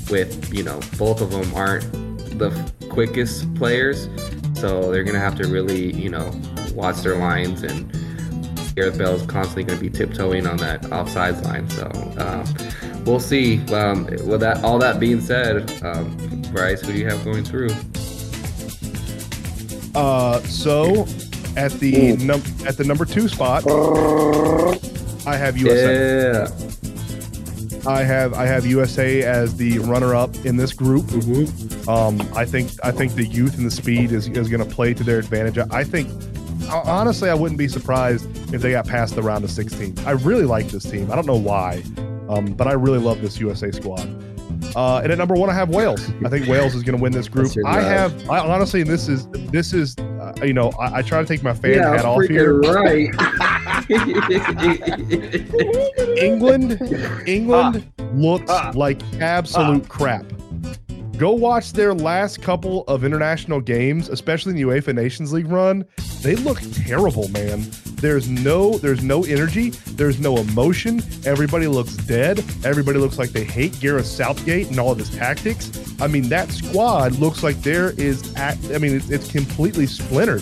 With 0.10 0.54
you 0.54 0.64
know, 0.64 0.82
both 0.98 1.22
of 1.22 1.32
them 1.32 1.54
aren't 1.56 1.86
the 2.50 2.88
quickest 2.90 3.54
players, 3.56 4.10
so 4.56 4.92
they're 4.92 5.04
going 5.04 5.14
to 5.14 5.20
have 5.20 5.36
to 5.38 5.48
really 5.48 5.94
you 5.94 6.10
know 6.10 6.32
watch 6.74 6.98
their 6.98 7.18
lines 7.18 7.64
and. 7.64 7.90
Gareth 8.74 8.98
Bale 8.98 9.16
is 9.16 9.26
constantly 9.26 9.66
going 9.66 9.78
to 9.78 9.84
be 9.84 9.90
tiptoeing 9.90 10.48
on 10.48 10.56
that 10.58 10.82
offsides 10.84 11.44
line, 11.44 11.70
so 11.70 11.92
um, 12.24 13.04
we'll 13.04 13.20
see. 13.20 13.60
Um, 13.74 14.06
with 14.26 14.40
that, 14.40 14.64
all 14.64 14.80
that 14.80 14.98
being 14.98 15.20
said, 15.20 15.70
um, 15.84 16.16
Bryce, 16.54 16.80
who 16.80 16.94
do 16.94 16.98
you 16.98 17.06
have 17.06 17.22
going 17.26 17.44
through? 17.44 17.68
Uh, 19.94 20.40
so 20.44 21.06
at 21.58 21.74
the 21.82 22.16
num- 22.18 22.42
at 22.66 22.78
the 22.78 22.86
number 22.86 23.04
two 23.04 23.28
spot, 23.28 23.70
I 25.28 25.36
have 25.36 25.58
USA. 25.58 26.32
Yeah. 26.32 26.71
I 27.88 28.04
have 28.04 28.34
I 28.34 28.46
have 28.46 28.66
USA 28.66 29.24
as 29.24 29.56
the 29.58 29.80
runner 29.80 30.14
up 30.16 30.36
in 30.46 30.56
this 30.56 30.74
group. 30.74 31.06
Mm-hmm. 31.06 31.90
Um, 31.90 32.22
I 32.36 32.46
think 32.46 32.72
I 32.84 32.92
think 32.92 33.16
the 33.16 33.26
youth 33.26 33.58
and 33.58 33.66
the 33.66 33.72
speed 33.72 34.12
is, 34.12 34.28
is 34.28 34.50
going 34.50 34.64
to 34.68 34.76
play 34.76 34.94
to 34.94 35.04
their 35.04 35.20
advantage. 35.20 35.58
I 35.72 35.84
think 35.84 36.10
honestly, 36.70 37.30
I 37.30 37.34
wouldn't 37.34 37.58
be 37.58 37.68
surprised 37.68 38.26
if 38.54 38.62
they 38.62 38.72
got 38.72 38.88
past 38.88 39.16
the 39.16 39.22
round 39.24 39.44
of 39.44 39.52
16. 39.52 40.00
I 40.06 40.12
really 40.12 40.46
like 40.46 40.68
this 40.68 40.84
team. 40.84 41.12
I 41.12 41.16
don't 41.16 41.26
know 41.26 41.36
why, 41.36 41.84
um, 42.30 42.54
but 42.54 42.68
I 42.68 42.74
really 42.74 43.00
love 43.00 43.22
this 43.22 43.40
USA 43.40 43.72
squad. 43.72 44.08
Uh, 44.76 45.00
and 45.00 45.12
at 45.12 45.18
number 45.18 45.34
one, 45.34 45.50
I 45.50 45.54
have 45.54 45.70
Wales. 45.70 46.08
I 46.24 46.30
think 46.30 46.48
Wales 46.48 46.76
is 46.76 46.84
going 46.84 46.96
to 46.98 47.02
win 47.02 47.12
this 47.12 47.28
group. 47.30 47.52
I 47.66 47.82
have, 47.82 48.30
I 48.30 48.40
honestly, 48.40 48.82
and 48.82 48.90
this 48.90 49.10
is 49.10 49.28
this 49.52 49.74
is, 49.74 49.98
uh, 49.98 50.34
you 50.44 50.54
know, 50.54 50.70
I, 50.80 51.00
I 51.00 51.02
try 51.02 51.20
to 51.20 51.28
take 51.28 51.44
my 51.44 51.54
fan 51.54 51.74
Yeah, 51.74 51.90
hat 51.96 52.06
off 52.06 52.24
here. 52.24 52.60
right. 52.60 53.10
England, 56.18 56.80
England 57.28 57.92
looks 58.14 58.50
Ah. 58.50 58.72
like 58.76 59.02
absolute 59.22 59.88
crap. 59.90 60.26
Go 61.18 61.32
watch 61.34 61.74
their 61.74 61.94
last 61.94 62.42
couple 62.42 62.84
of 62.88 63.04
international 63.04 63.62
games, 63.62 64.10
especially 64.10 64.52
in 64.52 64.56
the 64.56 64.64
UEFA 64.64 64.96
Nations 64.96 65.32
League 65.32 65.52
run. 65.52 65.86
They 66.24 66.36
look 66.36 66.60
terrible, 66.74 67.28
man. 67.30 67.70
There's 67.96 68.28
no 68.28 68.80
there's 68.80 69.04
no 69.04 69.24
energy, 69.26 69.70
there's 69.70 70.20
no 70.20 70.38
emotion. 70.38 71.04
Everybody 71.24 71.68
looks 71.68 71.96
dead. 71.96 72.44
Everybody 72.66 72.98
looks 72.98 73.20
like 73.20 73.30
they 73.30 73.44
hate 73.44 73.80
Gareth 73.80 74.08
Southgate 74.08 74.72
and 74.72 74.80
all 74.80 74.92
of 74.92 74.98
his 74.98 75.12
tactics. 75.12 75.70
I 76.02 76.08
mean, 76.08 76.28
that 76.30 76.50
squad 76.52 77.20
looks 77.20 77.44
like 77.44 77.62
there 77.62 77.92
is 77.92 78.34
act, 78.36 78.58
I 78.74 78.80
mean, 78.80 78.96
it's, 78.96 79.12
it's 79.12 79.32
completely 79.32 79.86
splintered 79.86 80.42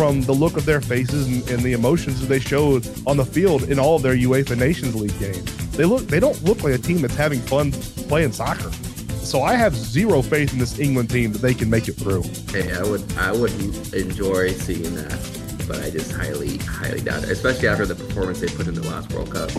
from 0.00 0.22
the 0.22 0.32
look 0.32 0.56
of 0.56 0.64
their 0.64 0.80
faces 0.80 1.26
and, 1.26 1.50
and 1.50 1.62
the 1.62 1.74
emotions 1.74 2.22
that 2.22 2.26
they 2.26 2.40
showed 2.40 2.88
on 3.06 3.18
the 3.18 3.24
field 3.24 3.64
in 3.64 3.78
all 3.78 3.96
of 3.96 4.02
their 4.02 4.14
UEFA 4.14 4.56
Nations 4.56 4.94
League 4.94 5.18
games. 5.18 5.76
They 5.76 5.84
look 5.84 6.06
they 6.06 6.18
don't 6.18 6.42
look 6.42 6.64
like 6.64 6.72
a 6.72 6.78
team 6.78 7.02
that's 7.02 7.14
having 7.14 7.38
fun 7.38 7.70
playing 8.08 8.32
soccer. 8.32 8.72
So 9.20 9.42
I 9.42 9.56
have 9.56 9.76
zero 9.76 10.22
faith 10.22 10.54
in 10.54 10.58
this 10.58 10.78
England 10.78 11.10
team 11.10 11.32
that 11.32 11.42
they 11.42 11.52
can 11.52 11.68
make 11.68 11.86
it 11.86 11.96
through. 11.96 12.22
Hey, 12.50 12.72
I 12.72 12.82
would 12.82 13.12
I 13.18 13.30
would 13.30 13.52
enjoy 13.92 14.52
seeing 14.52 14.94
that, 14.94 15.66
but 15.68 15.82
I 15.82 15.90
just 15.90 16.12
highly 16.12 16.56
highly 16.56 17.02
doubt 17.02 17.24
it, 17.24 17.28
especially 17.28 17.68
after 17.68 17.84
the 17.84 17.94
performance 17.94 18.40
they 18.40 18.48
put 18.48 18.68
in 18.68 18.74
the 18.74 18.88
last 18.88 19.12
World 19.12 19.30
Cup. 19.30 19.54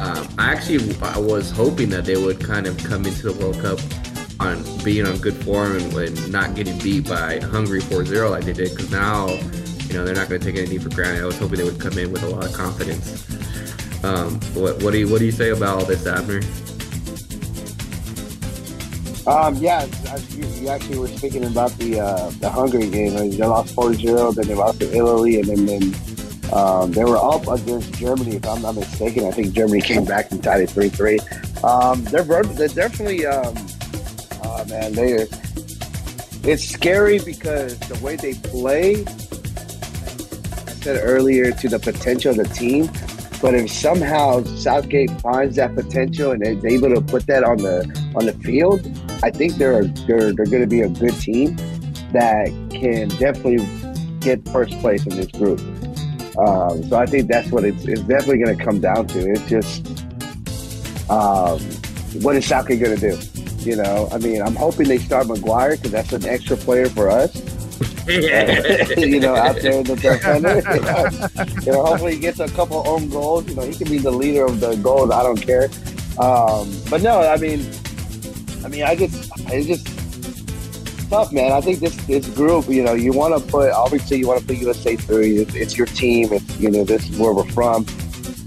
Um, 0.00 0.26
I 0.38 0.52
actually 0.52 0.92
I 1.02 1.18
was 1.18 1.52
hoping 1.52 1.88
that 1.90 2.04
they 2.04 2.16
would 2.16 2.44
kind 2.44 2.66
of 2.66 2.76
come 2.78 3.06
into 3.06 3.30
the 3.30 3.32
World 3.34 3.60
Cup 3.60 3.78
on 4.40 4.64
being 4.82 5.06
on 5.06 5.16
good 5.18 5.36
form 5.44 5.76
and, 5.76 5.92
and 5.94 6.32
not 6.32 6.54
getting 6.54 6.78
beat 6.78 7.08
by 7.08 7.38
Hungary 7.40 7.80
4-0 7.80 8.30
like 8.30 8.44
they 8.44 8.52
did, 8.52 8.70
because 8.70 8.90
now 8.90 9.28
you 9.28 9.94
know 9.94 10.04
they're 10.04 10.14
not 10.14 10.28
going 10.28 10.40
to 10.40 10.46
take 10.46 10.56
anything 10.56 10.80
for 10.80 10.88
granted. 10.88 11.22
I 11.22 11.26
was 11.26 11.38
hoping 11.38 11.58
they 11.58 11.64
would 11.64 11.80
come 11.80 11.98
in 11.98 12.10
with 12.10 12.22
a 12.22 12.28
lot 12.28 12.46
of 12.46 12.52
confidence. 12.52 13.28
Um, 14.02 14.40
what, 14.54 14.82
what 14.82 14.92
do 14.92 14.98
you 14.98 15.08
what 15.08 15.18
do 15.18 15.26
you 15.26 15.32
say 15.32 15.50
about 15.50 15.80
all 15.80 15.84
this, 15.84 16.06
Abner? 16.06 16.40
Um, 19.26 19.54
yeah, 19.56 19.86
you, 20.30 20.68
actually 20.68 20.98
were 20.98 21.08
speaking 21.08 21.44
about 21.44 21.70
the 21.72 22.00
uh, 22.00 22.30
the 22.40 22.48
Hungary 22.48 22.88
game. 22.88 23.14
They 23.14 23.46
lost 23.46 23.76
4-0, 23.76 24.34
then 24.34 24.48
they 24.48 24.54
lost 24.54 24.80
to 24.80 24.90
Italy, 24.92 25.40
and 25.40 25.48
then, 25.48 25.66
then 25.66 26.52
um, 26.52 26.90
they 26.90 27.04
were 27.04 27.18
up 27.18 27.46
against 27.46 27.92
Germany, 27.94 28.36
if 28.36 28.46
I'm 28.46 28.62
not 28.62 28.74
mistaken. 28.74 29.26
I 29.26 29.30
think 29.30 29.52
Germany 29.52 29.82
came 29.82 30.04
back 30.04 30.32
and 30.32 30.42
tied 30.42 30.62
it 30.62 30.70
3-3. 30.70 31.62
Um, 31.62 32.02
they're, 32.04 32.24
they're 32.24 32.68
definitely, 32.68 33.26
um, 33.26 33.54
man, 34.70 34.92
they 34.92 35.12
are, 35.14 35.26
it's 36.42 36.64
scary 36.66 37.18
because 37.18 37.78
the 37.80 37.98
way 38.02 38.16
they 38.16 38.34
play, 38.34 39.04
I 39.04 40.72
said 40.82 41.00
earlier, 41.02 41.52
to 41.52 41.68
the 41.68 41.78
potential 41.78 42.30
of 42.30 42.36
the 42.38 42.54
team. 42.54 42.88
But 43.42 43.54
if 43.54 43.70
somehow 43.70 44.44
Southgate 44.44 45.10
finds 45.22 45.56
that 45.56 45.74
potential 45.74 46.32
and 46.32 46.46
is 46.46 46.64
able 46.64 46.94
to 46.94 47.00
put 47.00 47.26
that 47.26 47.42
on 47.42 47.56
the 47.56 47.84
on 48.14 48.26
the 48.26 48.34
field, 48.34 48.80
I 49.22 49.30
think 49.30 49.54
they're 49.54 49.84
they're 49.84 50.32
they're 50.32 50.46
going 50.46 50.60
to 50.60 50.66
be 50.66 50.82
a 50.82 50.88
good 50.88 51.18
team 51.20 51.56
that 52.12 52.48
can 52.70 53.08
definitely 53.08 53.66
get 54.20 54.46
first 54.48 54.78
place 54.80 55.06
in 55.06 55.16
this 55.16 55.28
group. 55.28 55.60
Um, 56.38 56.84
so 56.84 56.96
I 56.96 57.06
think 57.06 57.28
that's 57.28 57.50
what 57.50 57.64
it's, 57.64 57.84
it's 57.84 58.02
definitely 58.02 58.38
going 58.38 58.56
to 58.56 58.64
come 58.64 58.80
down 58.80 59.06
to. 59.08 59.30
It's 59.30 59.48
just 59.48 59.86
um, 61.10 61.60
what 62.22 62.36
is 62.36 62.46
Schalke 62.46 62.78
going 62.78 62.98
to 62.98 63.10
do? 63.10 63.29
You 63.60 63.76
know, 63.76 64.08
I 64.10 64.18
mean, 64.18 64.42
I'm 64.42 64.56
hoping 64.56 64.88
they 64.88 64.98
start 64.98 65.26
Maguire 65.26 65.76
because 65.76 65.92
that's 65.92 66.12
an 66.12 66.24
extra 66.26 66.56
player 66.56 66.88
for 66.88 67.10
us. 67.10 67.34
you 68.08 69.20
know, 69.20 69.36
out 69.36 69.56
there 69.60 69.72
in 69.72 69.84
the 69.84 69.96
defender. 69.96 70.56
you 71.66 71.72
know, 71.72 71.84
hopefully 71.84 72.14
he 72.14 72.20
gets 72.20 72.40
a 72.40 72.48
couple 72.48 72.82
own 72.86 73.08
goals. 73.08 73.48
You 73.48 73.54
know, 73.54 73.62
he 73.62 73.74
can 73.74 73.88
be 73.88 73.98
the 73.98 74.10
leader 74.10 74.44
of 74.44 74.60
the 74.60 74.74
goals. 74.76 75.10
I 75.10 75.22
don't 75.22 75.40
care. 75.40 75.68
Um, 76.18 76.70
but 76.90 77.02
no, 77.02 77.20
I 77.20 77.36
mean, 77.36 77.60
I 78.64 78.68
mean, 78.68 78.82
I 78.82 78.94
just, 78.94 79.30
it's 79.48 79.66
just 79.66 81.10
tough, 81.10 81.32
man. 81.32 81.52
I 81.52 81.60
think 81.60 81.80
this 81.80 81.96
this 82.06 82.28
group, 82.28 82.68
you 82.68 82.82
know, 82.82 82.94
you 82.94 83.12
want 83.12 83.36
to 83.36 83.50
put 83.50 83.70
obviously 83.72 84.18
you 84.18 84.28
want 84.28 84.40
to 84.40 84.46
put 84.46 84.56
USA 84.56 84.96
through. 84.96 85.42
It's, 85.42 85.54
it's 85.54 85.76
your 85.76 85.86
team. 85.88 86.32
It's 86.32 86.58
you 86.58 86.70
know, 86.70 86.84
this 86.84 87.10
is 87.10 87.18
where 87.18 87.34
we're 87.34 87.50
from. 87.50 87.84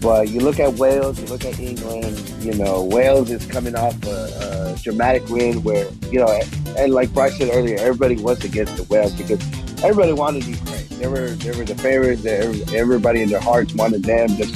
But 0.01 0.29
you 0.29 0.39
look 0.39 0.59
at 0.59 0.73
Wales, 0.73 1.19
you 1.19 1.27
look 1.27 1.45
at 1.45 1.59
England. 1.59 2.17
You 2.39 2.53
know, 2.55 2.83
Wales 2.83 3.29
is 3.31 3.45
coming 3.45 3.75
off 3.75 3.95
a, 4.05 4.09
a 4.09 4.62
dramatic 4.81 5.27
win 5.29 5.63
where 5.63 5.89
you 6.11 6.19
know, 6.19 6.27
and, 6.27 6.77
and 6.77 6.93
like 6.93 7.13
Bryce 7.13 7.37
said 7.37 7.49
earlier, 7.53 7.77
everybody 7.77 8.15
was 8.15 8.43
against 8.43 8.77
the 8.77 8.83
Wales 8.83 9.13
because 9.13 9.41
everybody 9.83 10.13
wanted 10.13 10.45
Ukraine. 10.45 10.87
They 10.99 11.07
were 11.07 11.29
they 11.29 11.57
were 11.57 11.65
the 11.65 11.75
favorites. 11.75 12.25
Everybody 12.73 13.21
in 13.21 13.29
their 13.29 13.41
hearts 13.41 13.73
wanted 13.73 14.03
them. 14.03 14.29
Just 14.29 14.55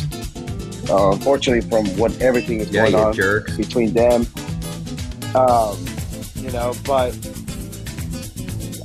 uh, 0.89 1.12
unfortunately, 1.12 1.69
from 1.69 1.86
what 1.97 2.19
everything 2.21 2.62
is 2.62 2.69
yeah, 2.69 2.89
going 2.89 2.95
on 2.95 3.13
jerk. 3.13 3.55
between 3.57 3.93
them, 3.93 4.25
um, 5.36 5.77
you 6.36 6.51
know, 6.51 6.74
but 6.86 7.13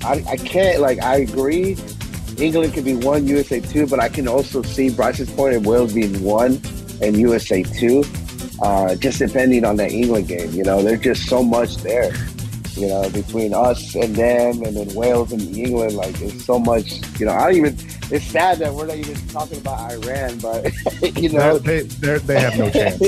I, 0.05 0.25
I 0.29 0.37
can't 0.37 0.81
like 0.81 1.01
I 1.03 1.19
agree. 1.19 1.77
England 2.39 2.75
could 2.75 2.85
be 2.85 2.95
one, 2.95 3.27
USA 3.29 3.61
two, 3.61 3.87
but 3.87 4.01
I 4.01 4.09
can 4.09 4.27
also 4.27 4.63
see 4.63 4.91
Bryce's 4.91 5.31
point 5.31 5.55
of 5.55 5.67
Wales 5.67 5.93
being 5.93 6.23
one 6.23 6.61
and 7.01 7.17
USA 7.17 7.63
two. 7.63 8.05
Uh, 8.63 8.95
just 8.95 9.19
depending 9.19 9.65
on 9.65 9.77
that 9.77 9.91
England 9.91 10.29
game, 10.29 10.51
you 10.53 10.63
know, 10.63 10.83
there's 10.83 11.01
just 11.01 11.27
so 11.29 11.43
much 11.43 11.77
there. 11.79 12.13
You 12.75 12.87
know, 12.89 13.11
between 13.11 13.53
us 13.53 13.95
and 13.95 14.15
them, 14.17 14.63
and 14.63 14.75
then 14.77 14.95
Wales 14.95 15.31
and 15.33 15.43
England, 15.55 15.93
like 15.95 16.15
there's 16.19 16.43
so 16.45 16.59
much. 16.59 17.01
You 17.21 17.27
know, 17.27 17.33
I 17.33 17.49
don't 17.49 17.57
even. 17.57 17.77
It's 18.11 18.25
sad 18.25 18.59
that 18.59 18.73
we're 18.73 18.87
not 18.87 18.97
even 18.97 19.15
talking 19.29 19.59
about 19.59 19.93
Iran, 19.93 20.39
but 20.39 20.73
you 21.21 21.29
know, 21.31 21.59
they 21.59 21.83
they 21.83 22.19
they 22.19 22.41
have 22.41 22.57
no 22.57 22.71
chance. 22.71 22.99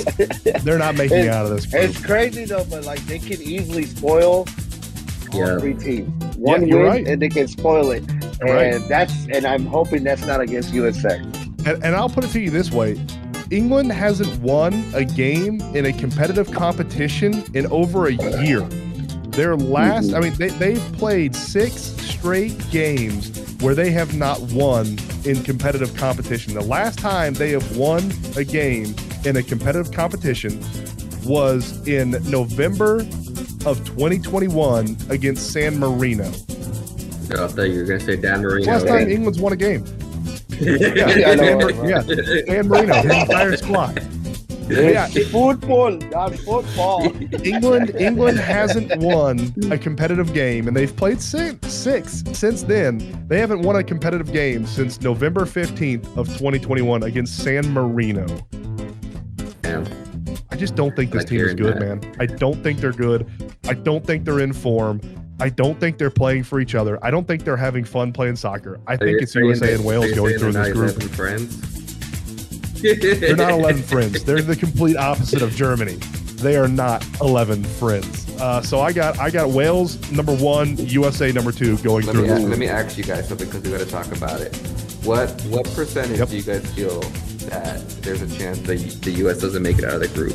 They're 0.64 0.78
not 0.78 0.96
making 0.96 1.18
it 1.18 1.28
out 1.28 1.46
of 1.46 1.52
this. 1.52 1.66
Group. 1.66 1.82
It's 1.84 2.04
crazy 2.04 2.44
though, 2.44 2.64
but 2.68 2.84
like 2.84 3.00
they 3.06 3.18
can 3.18 3.40
easily 3.40 3.84
spoil 3.84 4.46
Yeah. 5.32 5.52
all 5.52 5.61
three 5.61 5.75
teams. 5.75 6.37
One 6.37 6.66
Yeah, 6.66 6.75
win 6.75 6.84
right. 6.84 7.06
and 7.08 7.23
they 7.23 7.28
can 7.30 7.49
spoil 7.49 7.90
it. 7.92 8.02
You're 8.44 8.56
and 8.56 8.80
right. 8.80 8.88
that's 8.88 9.14
and 9.32 9.46
I'm 9.46 9.64
hoping 9.66 10.04
that's 10.04 10.26
not 10.26 10.40
against 10.42 10.75
USA. 10.75 11.16
And, 11.16 11.82
and 11.82 11.94
I'll 11.96 12.11
put 12.11 12.25
it 12.25 12.30
to 12.32 12.40
you 12.40 12.50
this 12.50 12.70
way 12.70 12.94
England 13.54 13.92
hasn't 13.92 14.40
won 14.42 14.84
a 14.94 15.04
game 15.04 15.61
in 15.75 15.87
a 15.87 15.92
competitive 15.92 16.50
competition 16.50 17.44
in 17.54 17.66
over 17.68 18.08
a 18.08 18.12
year. 18.42 18.61
Their 19.30 19.56
last, 19.56 20.11
Mhm. 20.11 20.16
I 20.16 20.20
mean, 20.20 20.34
they, 20.37 20.49
they've 20.49 20.92
played 20.94 21.37
six 21.37 21.75
straight 22.00 22.58
games 22.70 23.30
where 23.61 23.75
they 23.76 23.90
have 23.92 24.16
not 24.16 24.40
won 24.52 24.99
in 25.25 25.42
competitive 25.44 25.94
competition. 25.96 26.54
The 26.54 26.62
last 26.62 26.99
time 26.99 27.34
they 27.34 27.50
have 27.50 27.76
won 27.76 28.12
a 28.37 28.42
game 28.44 28.94
in 29.25 29.37
a 29.37 29.42
competitive 29.42 29.92
competition 29.92 30.58
was 31.25 31.87
in 31.87 32.11
November 32.28 33.00
of 33.66 33.82
2021 33.84 34.96
against 35.11 35.52
San 35.52 35.78
Marino. 35.78 36.30
Oh, 37.37 37.44
I 37.44 37.49
thought 37.49 37.62
you 37.62 37.78
were 37.80 37.84
gonna 37.87 38.00
say 38.00 38.16
Dan 38.16 38.42
Marino. 38.42 38.70
Last 38.70 38.87
time 38.87 39.08
England's 39.08 39.38
won 39.40 39.52
a 39.52 39.56
game. 39.56 39.84
Yeah, 40.60 41.08
Yeah, 41.16 41.30
I 41.30 41.34
know, 41.34 41.42
San, 41.44 41.58
Mar- 41.58 41.88
yeah, 41.88 42.00
San 42.46 42.68
Marino, 42.68 42.94
his 42.94 43.04
entire 43.22 43.56
squad. 43.56 44.06
Yeah. 44.68 45.06
Football, 45.08 45.90
not 46.10 46.34
football. 46.36 47.04
England 47.44 47.94
England 47.96 48.38
hasn't 48.38 48.96
won 48.96 49.52
a 49.70 49.76
competitive 49.76 50.32
game, 50.32 50.68
and 50.68 50.74
they've 50.76 50.94
played 50.96 51.20
six, 51.20 51.68
six 51.70 52.22
since 52.32 52.62
then. 52.62 53.26
They 53.28 53.38
haven't 53.40 53.60
won 53.60 53.76
a 53.76 53.84
competitive 53.84 54.32
game 54.32 54.64
since 54.64 55.02
November 55.02 55.42
15th 55.42 56.04
of 56.16 56.28
2021 56.28 57.02
against 57.02 57.42
San 57.44 57.70
Marino. 57.74 58.24
Damn. 59.60 59.86
I 60.50 60.56
just 60.56 60.74
don't 60.76 60.96
think 60.96 61.10
this 61.10 61.22
Like 61.24 61.28
team 61.28 61.40
is 61.40 61.54
good, 61.54 61.74
that. 61.76 61.80
man. 62.02 62.14
I 62.18 62.24
don't 62.24 62.62
think 62.62 62.78
they're 62.80 62.92
good. 62.92 63.26
I 63.68 63.74
don't 63.74 64.06
think 64.06 64.24
they're 64.24 64.40
in 64.40 64.52
form. 64.54 65.00
I 65.40 65.49
don't 65.49 65.79
think 65.81 65.99
they're 65.99 66.11
playing 66.11 66.44
for 66.44 66.61
each 66.61 66.75
other. 66.75 66.99
I 67.05 67.11
don't 67.11 67.27
think 67.27 67.44
they're 67.44 67.57
having 67.57 67.85
fun 67.85 68.12
playing 68.12 68.37
soccer. 68.37 68.81
I 68.87 68.97
think 68.97 69.20
it's 69.20 69.35
USA 69.35 69.66
that- 69.66 69.75
and 69.77 69.85
Wales 69.85 70.12
going 70.12 70.38
through 70.38 70.53
this 70.53 70.73
group. 70.73 70.90
11 70.97 71.09
friends. 71.09 72.81
They're 72.83 73.35
not 73.37 73.51
11 73.53 73.83
friends. 73.94 74.25
They're 74.25 74.42
the 74.42 74.55
complete 74.57 74.97
opposite 74.97 75.42
of 75.42 75.53
Germany. 75.55 75.94
They 76.37 76.57
are 76.57 76.68
not 76.68 77.05
11 77.20 77.64
friends. 77.64 78.20
Uh, 78.40 78.61
so 78.61 78.81
I 78.81 78.92
got 78.92 79.18
I 79.18 79.31
got 79.31 79.49
Wales 79.51 80.11
number 80.12 80.35
one, 80.35 80.77
USA 80.77 81.33
number 81.33 81.53
two 81.53 81.79
going 81.79 82.05
Let 82.05 82.12
through. 82.14 82.23
me, 82.23 82.29
this 82.29 82.38
ask, 82.40 82.49
let 82.49 82.59
me 82.59 82.68
ask 82.68 82.99
you 82.99 83.05
guys 83.05 83.29
something 83.29 83.47
because 83.49 83.62
we 83.62 83.70
got 83.70 83.79
to 83.81 83.87
talk 83.87 84.11
about 84.14 84.40
it. 84.40 84.55
What 85.05 85.31
what 85.42 85.64
percentage 85.75 86.18
Yep. 86.18 86.29
do 86.29 86.37
you 86.37 86.42
guys 86.42 86.75
feel 86.75 87.01
that 87.49 87.81
there's 88.03 88.23
a 88.23 88.38
chance 88.38 88.59
that 88.61 88.79
the 89.03 89.11
U.S. 89.12 89.38
doesn't 89.38 89.62
make 89.62 89.79
it 89.79 89.85
out 89.85 89.94
of 89.94 90.01
the 90.01 90.09
group? 90.09 90.35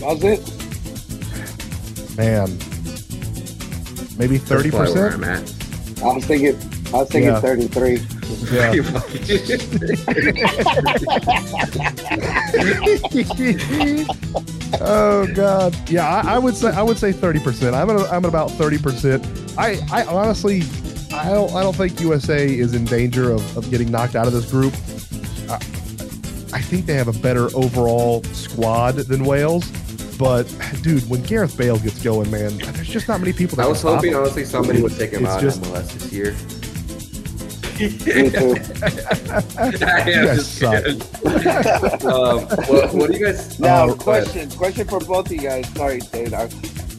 That's 0.00 0.24
it. 0.24 0.59
Man, 2.16 2.48
maybe 4.18 4.38
thirty 4.38 4.70
percent. 4.70 5.14
I'm 5.14 5.24
at. 5.24 5.40
I 6.02 6.14
was 6.14 6.24
thinking 6.24 6.56
I 6.92 6.96
was 6.98 7.08
thinking 7.10 7.30
Yeah. 7.30 7.40
33. 7.40 7.98
Yeah. 8.50 8.72
oh 14.80 15.26
God. 15.34 15.76
Yeah, 15.90 16.08
I, 16.08 16.34
I 16.34 16.38
would 16.38 16.54
say 16.56 16.70
I 16.70 16.82
would 16.82 16.98
say 16.98 17.12
30 17.12 17.40
percent. 17.40 17.74
I'm 17.76 17.90
at 17.90 18.00
I'm 18.12 18.24
at 18.24 18.28
about 18.28 18.50
30 18.52 18.78
percent. 18.78 19.26
I 19.58 19.78
I 19.92 20.04
honestly 20.04 20.62
I 21.12 21.28
don't 21.30 21.52
I 21.54 21.62
don't 21.62 21.76
think 21.76 22.00
USA 22.00 22.46
is 22.46 22.74
in 22.74 22.84
danger 22.84 23.30
of, 23.30 23.56
of 23.56 23.70
getting 23.70 23.90
knocked 23.90 24.16
out 24.16 24.26
of 24.26 24.32
this 24.32 24.50
group. 24.50 24.74
I, 25.48 25.56
I 26.52 26.60
think 26.60 26.86
they 26.86 26.94
have 26.94 27.08
a 27.08 27.18
better 27.20 27.48
overall 27.54 28.22
squad 28.24 28.96
than 28.96 29.24
Wales. 29.24 29.70
But 30.20 30.44
dude, 30.82 31.08
when 31.08 31.22
Gareth 31.22 31.56
Bale 31.56 31.78
gets 31.78 32.02
going, 32.02 32.30
man, 32.30 32.58
there's 32.58 32.88
just 32.88 33.08
not 33.08 33.20
many 33.20 33.32
people 33.32 33.56
that 33.56 33.62
I 33.62 33.64
can 33.64 33.70
was 33.70 33.78
stop 33.80 33.94
hoping 33.96 34.12
him. 34.12 34.18
honestly 34.18 34.44
somebody 34.44 34.82
would 34.82 34.94
take 34.94 35.12
him 35.12 35.24
It's 35.24 35.32
out 35.32 35.40
just- 35.40 35.64
in 35.64 35.72
MLS 35.72 35.92
this 35.94 36.12
year. 36.12 36.36
I 37.82 37.86
am 40.10 40.26
guys 40.26 40.46
suck. 40.46 40.84
um, 42.04 42.44
what, 42.68 42.92
what 42.94 43.10
do 43.10 43.16
you 43.18 43.24
guys? 43.24 43.58
Now, 43.58 43.84
Oh, 43.84 43.94
go 43.94 44.12
ahead. 44.12 44.24
question, 44.24 44.50
question 44.50 44.86
for 44.86 45.00
both 45.00 45.26
of 45.26 45.32
you 45.32 45.40
guys. 45.40 45.66
Sorry, 45.74 46.00
Dave. 46.00 46.34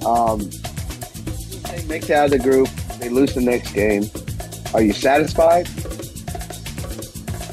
Um, 0.03 0.39
they 1.69 1.83
make 1.85 2.03
it 2.09 2.11
out 2.11 2.25
of 2.25 2.31
the 2.31 2.39
group. 2.41 2.67
They 2.99 3.09
lose 3.09 3.35
the 3.35 3.41
next 3.41 3.73
game. 3.73 4.05
Are 4.73 4.81
you 4.81 4.93
satisfied? 4.93 5.67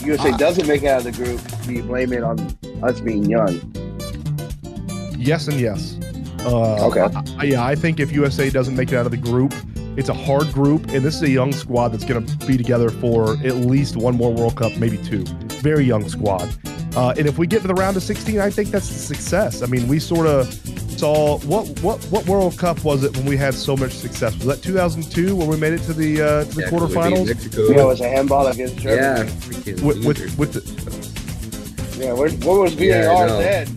USA 0.07 0.31
Uh, 0.33 0.37
doesn't 0.39 0.67
make 0.67 0.83
it 0.85 0.89
out 0.89 1.05
of 1.05 1.15
the 1.15 1.25
group. 1.25 1.41
Do 1.67 1.75
you 1.75 1.83
blame 1.83 2.15
it 2.15 2.23
on 2.25 2.39
us 2.83 3.01
being 3.01 3.25
young? 3.29 3.61
Yes 5.19 5.49
and 5.49 5.61
yes. 5.61 5.97
Uh, 6.45 6.87
Okay. 6.87 7.01
I- 7.01 7.23
I- 7.39 7.45
yeah, 7.45 7.65
I 7.65 7.75
think 7.75 8.01
if 8.01 8.13
USA 8.13 8.49
doesn't 8.51 8.77
make 8.77 8.93
it 8.93 8.97
out 8.97 9.05
of 9.07 9.11
the 9.11 9.17
group, 9.19 9.53
it's 9.97 10.09
a 10.09 10.15
hard 10.15 10.53
group, 10.53 10.89
and 10.93 11.05
this 11.05 11.17
is 11.17 11.23
a 11.23 11.31
young 11.31 11.53
squad 11.53 11.89
that's 11.89 12.05
going 12.05 12.25
to 12.25 12.47
be 12.47 12.57
together 12.57 12.89
for 12.89 13.33
at 13.45 13.57
least 13.57 13.97
one 13.97 14.17
more 14.17 14.33
World 14.33 14.55
Cup, 14.57 14.77
maybe 14.79 14.97
two. 14.99 15.25
Very 15.61 15.85
young 15.85 16.09
squad. 16.09 16.49
Uh, 16.97 17.13
and 17.19 17.27
if 17.27 17.37
we 17.39 17.47
get 17.47 17.63
to 17.63 17.69
the 17.69 17.75
round 17.75 17.97
of 17.97 18.03
16, 18.03 18.39
I 18.39 18.49
think 18.51 18.71
that's 18.71 18.89
a 18.89 18.95
success. 18.95 19.63
I 19.63 19.67
mean, 19.67 19.89
we 19.89 19.99
sort 19.99 20.27
of 20.27 20.53
saw 20.97 21.39
what 21.41 21.67
what 21.81 22.03
what 22.07 22.27
World 22.27 22.57
Cup 22.59 22.83
was 22.85 23.05
it 23.05 23.17
when 23.17 23.25
we 23.27 23.37
had 23.37 23.55
so 23.55 23.77
much 23.77 23.93
success? 23.93 24.35
Was 24.37 24.47
that 24.47 24.63
2002 24.63 25.35
when 25.37 25.47
we 25.49 25.57
made 25.57 25.73
it 25.73 25.83
to 25.83 25.93
the 25.93 26.21
uh, 26.23 26.45
to 26.45 26.55
the 26.57 26.63
Yeah, 26.63 26.71
'cause 26.71 26.81
we 26.81 26.87
beat 26.89 26.95
quarterfinals? 26.95 27.27
Mexico. 27.27 27.63
Yeah, 27.71 27.83
it 27.83 27.87
was 27.87 28.01
a 28.01 28.09
handball 28.09 28.47
against 28.49 28.77
Germany. 28.79 29.31
Yeah, 29.31 29.35
freaking 29.37 29.83
With, 29.83 30.05
with 30.05 30.39
with 30.39 30.53
the, 30.55 32.05
Yeah, 32.05 32.13
where, 32.15 32.31
where 32.31 32.61
was 32.61 32.75
VAR 32.75 32.87
Yeah, 32.87 33.13
I 33.13 33.27
then? 33.43 33.77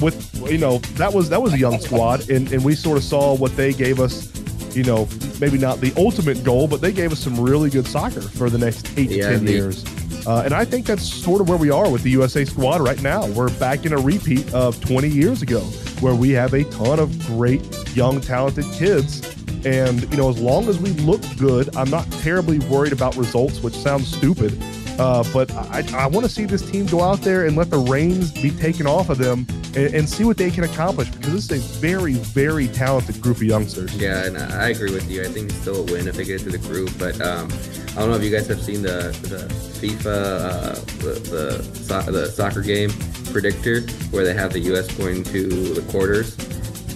with 0.00 0.25
you 0.48 0.58
know 0.58 0.78
that 0.94 1.12
was 1.12 1.28
that 1.28 1.40
was 1.40 1.52
a 1.52 1.58
young 1.58 1.78
squad 1.80 2.28
and, 2.30 2.52
and 2.52 2.64
we 2.64 2.74
sort 2.74 2.96
of 2.96 3.04
saw 3.04 3.34
what 3.34 3.54
they 3.56 3.72
gave 3.72 4.00
us 4.00 4.32
you 4.76 4.84
know 4.84 5.08
maybe 5.40 5.58
not 5.58 5.80
the 5.80 5.92
ultimate 5.96 6.42
goal 6.44 6.66
but 6.68 6.80
they 6.80 6.92
gave 6.92 7.12
us 7.12 7.18
some 7.18 7.38
really 7.38 7.70
good 7.70 7.86
soccer 7.86 8.20
for 8.20 8.48
the 8.50 8.58
next 8.58 8.86
eight 8.98 9.10
Yeah, 9.10 9.30
to 9.30 9.38
ten 9.38 9.46
years. 9.46 9.84
Uh, 10.26 10.42
and 10.44 10.52
i 10.54 10.64
think 10.64 10.86
that's 10.86 11.02
sort 11.04 11.40
of 11.40 11.48
where 11.48 11.58
we 11.58 11.70
are 11.70 11.90
with 11.90 12.02
the 12.02 12.10
usa 12.10 12.44
squad 12.44 12.80
right 12.80 13.00
now. 13.02 13.26
We're 13.28 13.50
back 13.58 13.86
in 13.86 13.92
a 13.92 13.98
repeat 13.98 14.52
of 14.52 14.80
20 14.84 15.08
years 15.08 15.42
ago 15.42 15.60
where 16.00 16.14
we 16.14 16.30
have 16.30 16.52
a 16.54 16.64
ton 16.64 16.98
of 16.98 17.26
great 17.26 17.62
young 17.96 18.20
talented 18.20 18.64
kids. 18.74 19.22
And 19.64 20.02
you 20.10 20.16
know 20.16 20.28
as 20.28 20.38
long 20.38 20.68
as 20.68 20.78
we 20.78 20.90
look 20.90 21.22
good 21.38 21.74
i'm 21.76 21.90
not 21.90 22.08
terribly 22.22 22.58
worried 22.68 22.92
about 22.92 23.16
results 23.16 23.60
which 23.62 23.74
sounds 23.74 24.06
stupid 24.16 24.56
uh, 24.98 25.24
but 25.32 25.50
I, 25.52 25.84
I 25.94 26.06
want 26.06 26.24
to 26.24 26.32
see 26.32 26.44
this 26.46 26.62
team 26.70 26.86
go 26.86 27.02
out 27.02 27.20
there 27.20 27.46
and 27.46 27.56
let 27.56 27.68
the 27.70 27.78
reins 27.78 28.30
be 28.32 28.50
taken 28.50 28.86
off 28.86 29.10
of 29.10 29.18
them 29.18 29.44
and, 29.76 29.94
and 29.94 30.08
see 30.08 30.24
what 30.24 30.36
they 30.36 30.50
can 30.50 30.64
accomplish 30.64 31.10
because 31.10 31.32
this 31.32 31.50
is 31.50 31.76
a 31.76 31.80
very, 31.80 32.14
very 32.14 32.66
talented 32.68 33.20
group 33.20 33.36
of 33.36 33.42
youngsters. 33.44 33.94
Yeah, 33.96 34.24
and 34.24 34.38
I 34.38 34.70
agree 34.70 34.92
with 34.92 35.10
you. 35.10 35.22
I 35.22 35.26
think 35.26 35.50
it's 35.50 35.58
still 35.58 35.80
a 35.88 35.92
win 35.92 36.08
if 36.08 36.16
they 36.16 36.24
get 36.24 36.40
to 36.40 36.50
the 36.50 36.58
group. 36.58 36.90
But 36.98 37.20
um, 37.20 37.48
I 37.90 38.00
don't 38.00 38.10
know 38.10 38.16
if 38.16 38.22
you 38.22 38.30
guys 38.30 38.46
have 38.48 38.62
seen 38.62 38.82
the 38.82 39.16
the 39.22 39.46
FIFA 39.78 40.06
uh, 40.06 40.74
the 41.02 41.20
the, 41.30 41.62
so- 41.74 42.10
the 42.10 42.26
soccer 42.26 42.62
game 42.62 42.90
predictor 43.32 43.82
where 44.10 44.24
they 44.24 44.34
have 44.34 44.52
the 44.52 44.60
U.S. 44.60 44.90
going 44.94 45.22
to 45.24 45.48
the 45.74 45.82
quarters, 45.92 46.36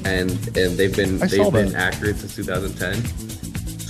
and 0.05 0.31
and 0.57 0.77
they've 0.79 0.95
been 0.95 1.23
I 1.23 1.27
they've 1.27 1.53
been 1.53 1.75
accurate 1.75 2.17
since 2.17 2.35
2010. 2.37 3.31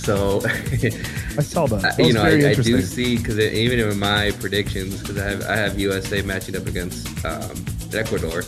So 0.01 0.41
I 0.45 1.43
saw 1.43 1.67
that. 1.67 1.95
that 1.95 1.99
you 1.99 2.11
know, 2.11 2.23
I, 2.23 2.49
I 2.49 2.53
do 2.55 2.81
see 2.81 3.17
because 3.17 3.39
even 3.39 3.79
in 3.79 3.99
my 3.99 4.31
predictions, 4.39 4.99
because 4.99 5.17
I 5.17 5.29
have 5.29 5.43
I 5.43 5.55
have 5.55 5.79
USA 5.79 6.21
matching 6.23 6.57
up 6.57 6.65
against 6.65 7.23
um, 7.23 7.63
Ecuador, 7.93 8.43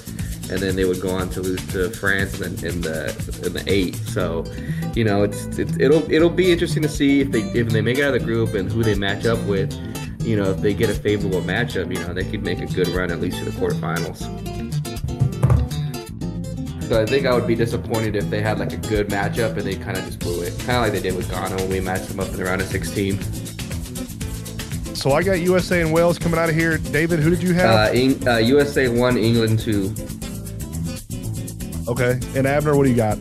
and 0.53 0.61
then 0.61 0.75
they 0.75 0.85
would 0.85 1.01
go 1.01 1.09
on 1.09 1.29
to 1.31 1.41
lose 1.41 1.65
to 1.71 1.89
France 1.89 2.39
in, 2.39 2.53
in 2.63 2.81
the 2.81 3.09
in 3.43 3.53
the 3.53 3.63
eight. 3.65 3.95
So, 3.95 4.45
you 4.93 5.03
know, 5.03 5.23
it's, 5.23 5.45
it's 5.57 5.75
it'll 5.79 6.09
it'll 6.11 6.29
be 6.29 6.51
interesting 6.51 6.83
to 6.83 6.89
see 6.89 7.21
if 7.21 7.31
they 7.31 7.41
if 7.41 7.69
they 7.69 7.81
make 7.81 7.97
it 7.97 8.03
out 8.03 8.13
of 8.13 8.21
the 8.21 8.25
group 8.25 8.53
and 8.53 8.71
who 8.71 8.83
they 8.83 8.93
match 8.95 9.25
up 9.25 9.39
with. 9.45 9.73
You 10.21 10.37
know, 10.37 10.51
if 10.51 10.61
they 10.61 10.73
get 10.73 10.89
a 10.89 10.93
favorable 10.93 11.41
matchup, 11.41 11.91
you 11.93 11.99
know, 12.05 12.13
they 12.13 12.23
could 12.23 12.43
make 12.43 12.59
a 12.61 12.67
good 12.67 12.87
run 12.89 13.11
at 13.11 13.19
least 13.19 13.39
to 13.39 13.45
the 13.45 13.51
quarterfinals. 13.51 14.19
So 16.87 17.01
I 17.01 17.05
think 17.05 17.25
I 17.25 17.33
would 17.33 17.47
be 17.47 17.55
disappointed 17.55 18.15
if 18.15 18.29
they 18.29 18.41
had 18.41 18.59
like 18.59 18.71
a 18.73 18.77
good 18.77 19.09
matchup 19.09 19.57
and 19.57 19.61
they 19.63 19.75
kind 19.75 19.97
of 19.97 20.05
just 20.05 20.19
blew 20.19 20.43
it, 20.43 20.53
kind 20.59 20.77
of 20.77 20.83
like 20.83 20.91
they 20.91 21.01
did 21.01 21.15
with 21.17 21.29
Ghana 21.31 21.55
when 21.55 21.69
we 21.69 21.79
matched 21.79 22.09
them 22.09 22.19
up 22.19 22.27
in 22.29 22.35
the 22.35 22.43
round 22.43 22.61
of 22.61 22.67
16. 22.67 23.19
So 24.95 25.11
I 25.11 25.23
got 25.23 25.39
USA 25.39 25.81
and 25.81 25.91
Wales 25.91 26.19
coming 26.19 26.39
out 26.39 26.49
of 26.49 26.55
here. 26.55 26.77
David, 26.77 27.19
who 27.19 27.29
did 27.29 27.41
you 27.43 27.53
have? 27.55 27.89
Uh, 27.89 27.91
Eng- 27.93 28.27
uh, 28.27 28.37
USA 28.37 28.87
one, 28.87 29.17
England 29.17 29.59
two. 29.59 29.93
Okay. 31.93 32.19
And 32.35 32.47
Abner, 32.47 32.75
what 32.75 32.83
do 32.83 32.89
you 32.89 32.95
got? 32.95 33.17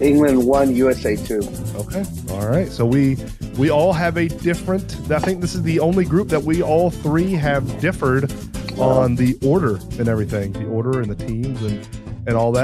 England 0.00 0.44
one, 0.44 0.74
USA 0.74 1.14
two. 1.14 1.40
Okay. 1.76 2.04
All 2.30 2.48
right. 2.48 2.68
So 2.68 2.84
we 2.84 3.16
we 3.56 3.70
all 3.70 3.92
have 3.92 4.16
a 4.16 4.28
different. 4.28 4.96
I 5.10 5.18
think 5.18 5.40
this 5.40 5.54
is 5.54 5.62
the 5.62 5.78
only 5.80 6.04
group 6.04 6.28
that 6.28 6.42
we 6.42 6.62
all 6.62 6.90
three 6.90 7.32
have 7.32 7.80
differed 7.80 8.32
on 8.78 9.14
the 9.14 9.38
order 9.44 9.76
and 9.98 10.08
everything, 10.08 10.52
the 10.52 10.66
order 10.66 11.00
and 11.00 11.10
the 11.10 11.26
teams 11.26 11.62
and 11.62 11.86
and 12.26 12.36
all 12.36 12.50
that. 12.52 12.62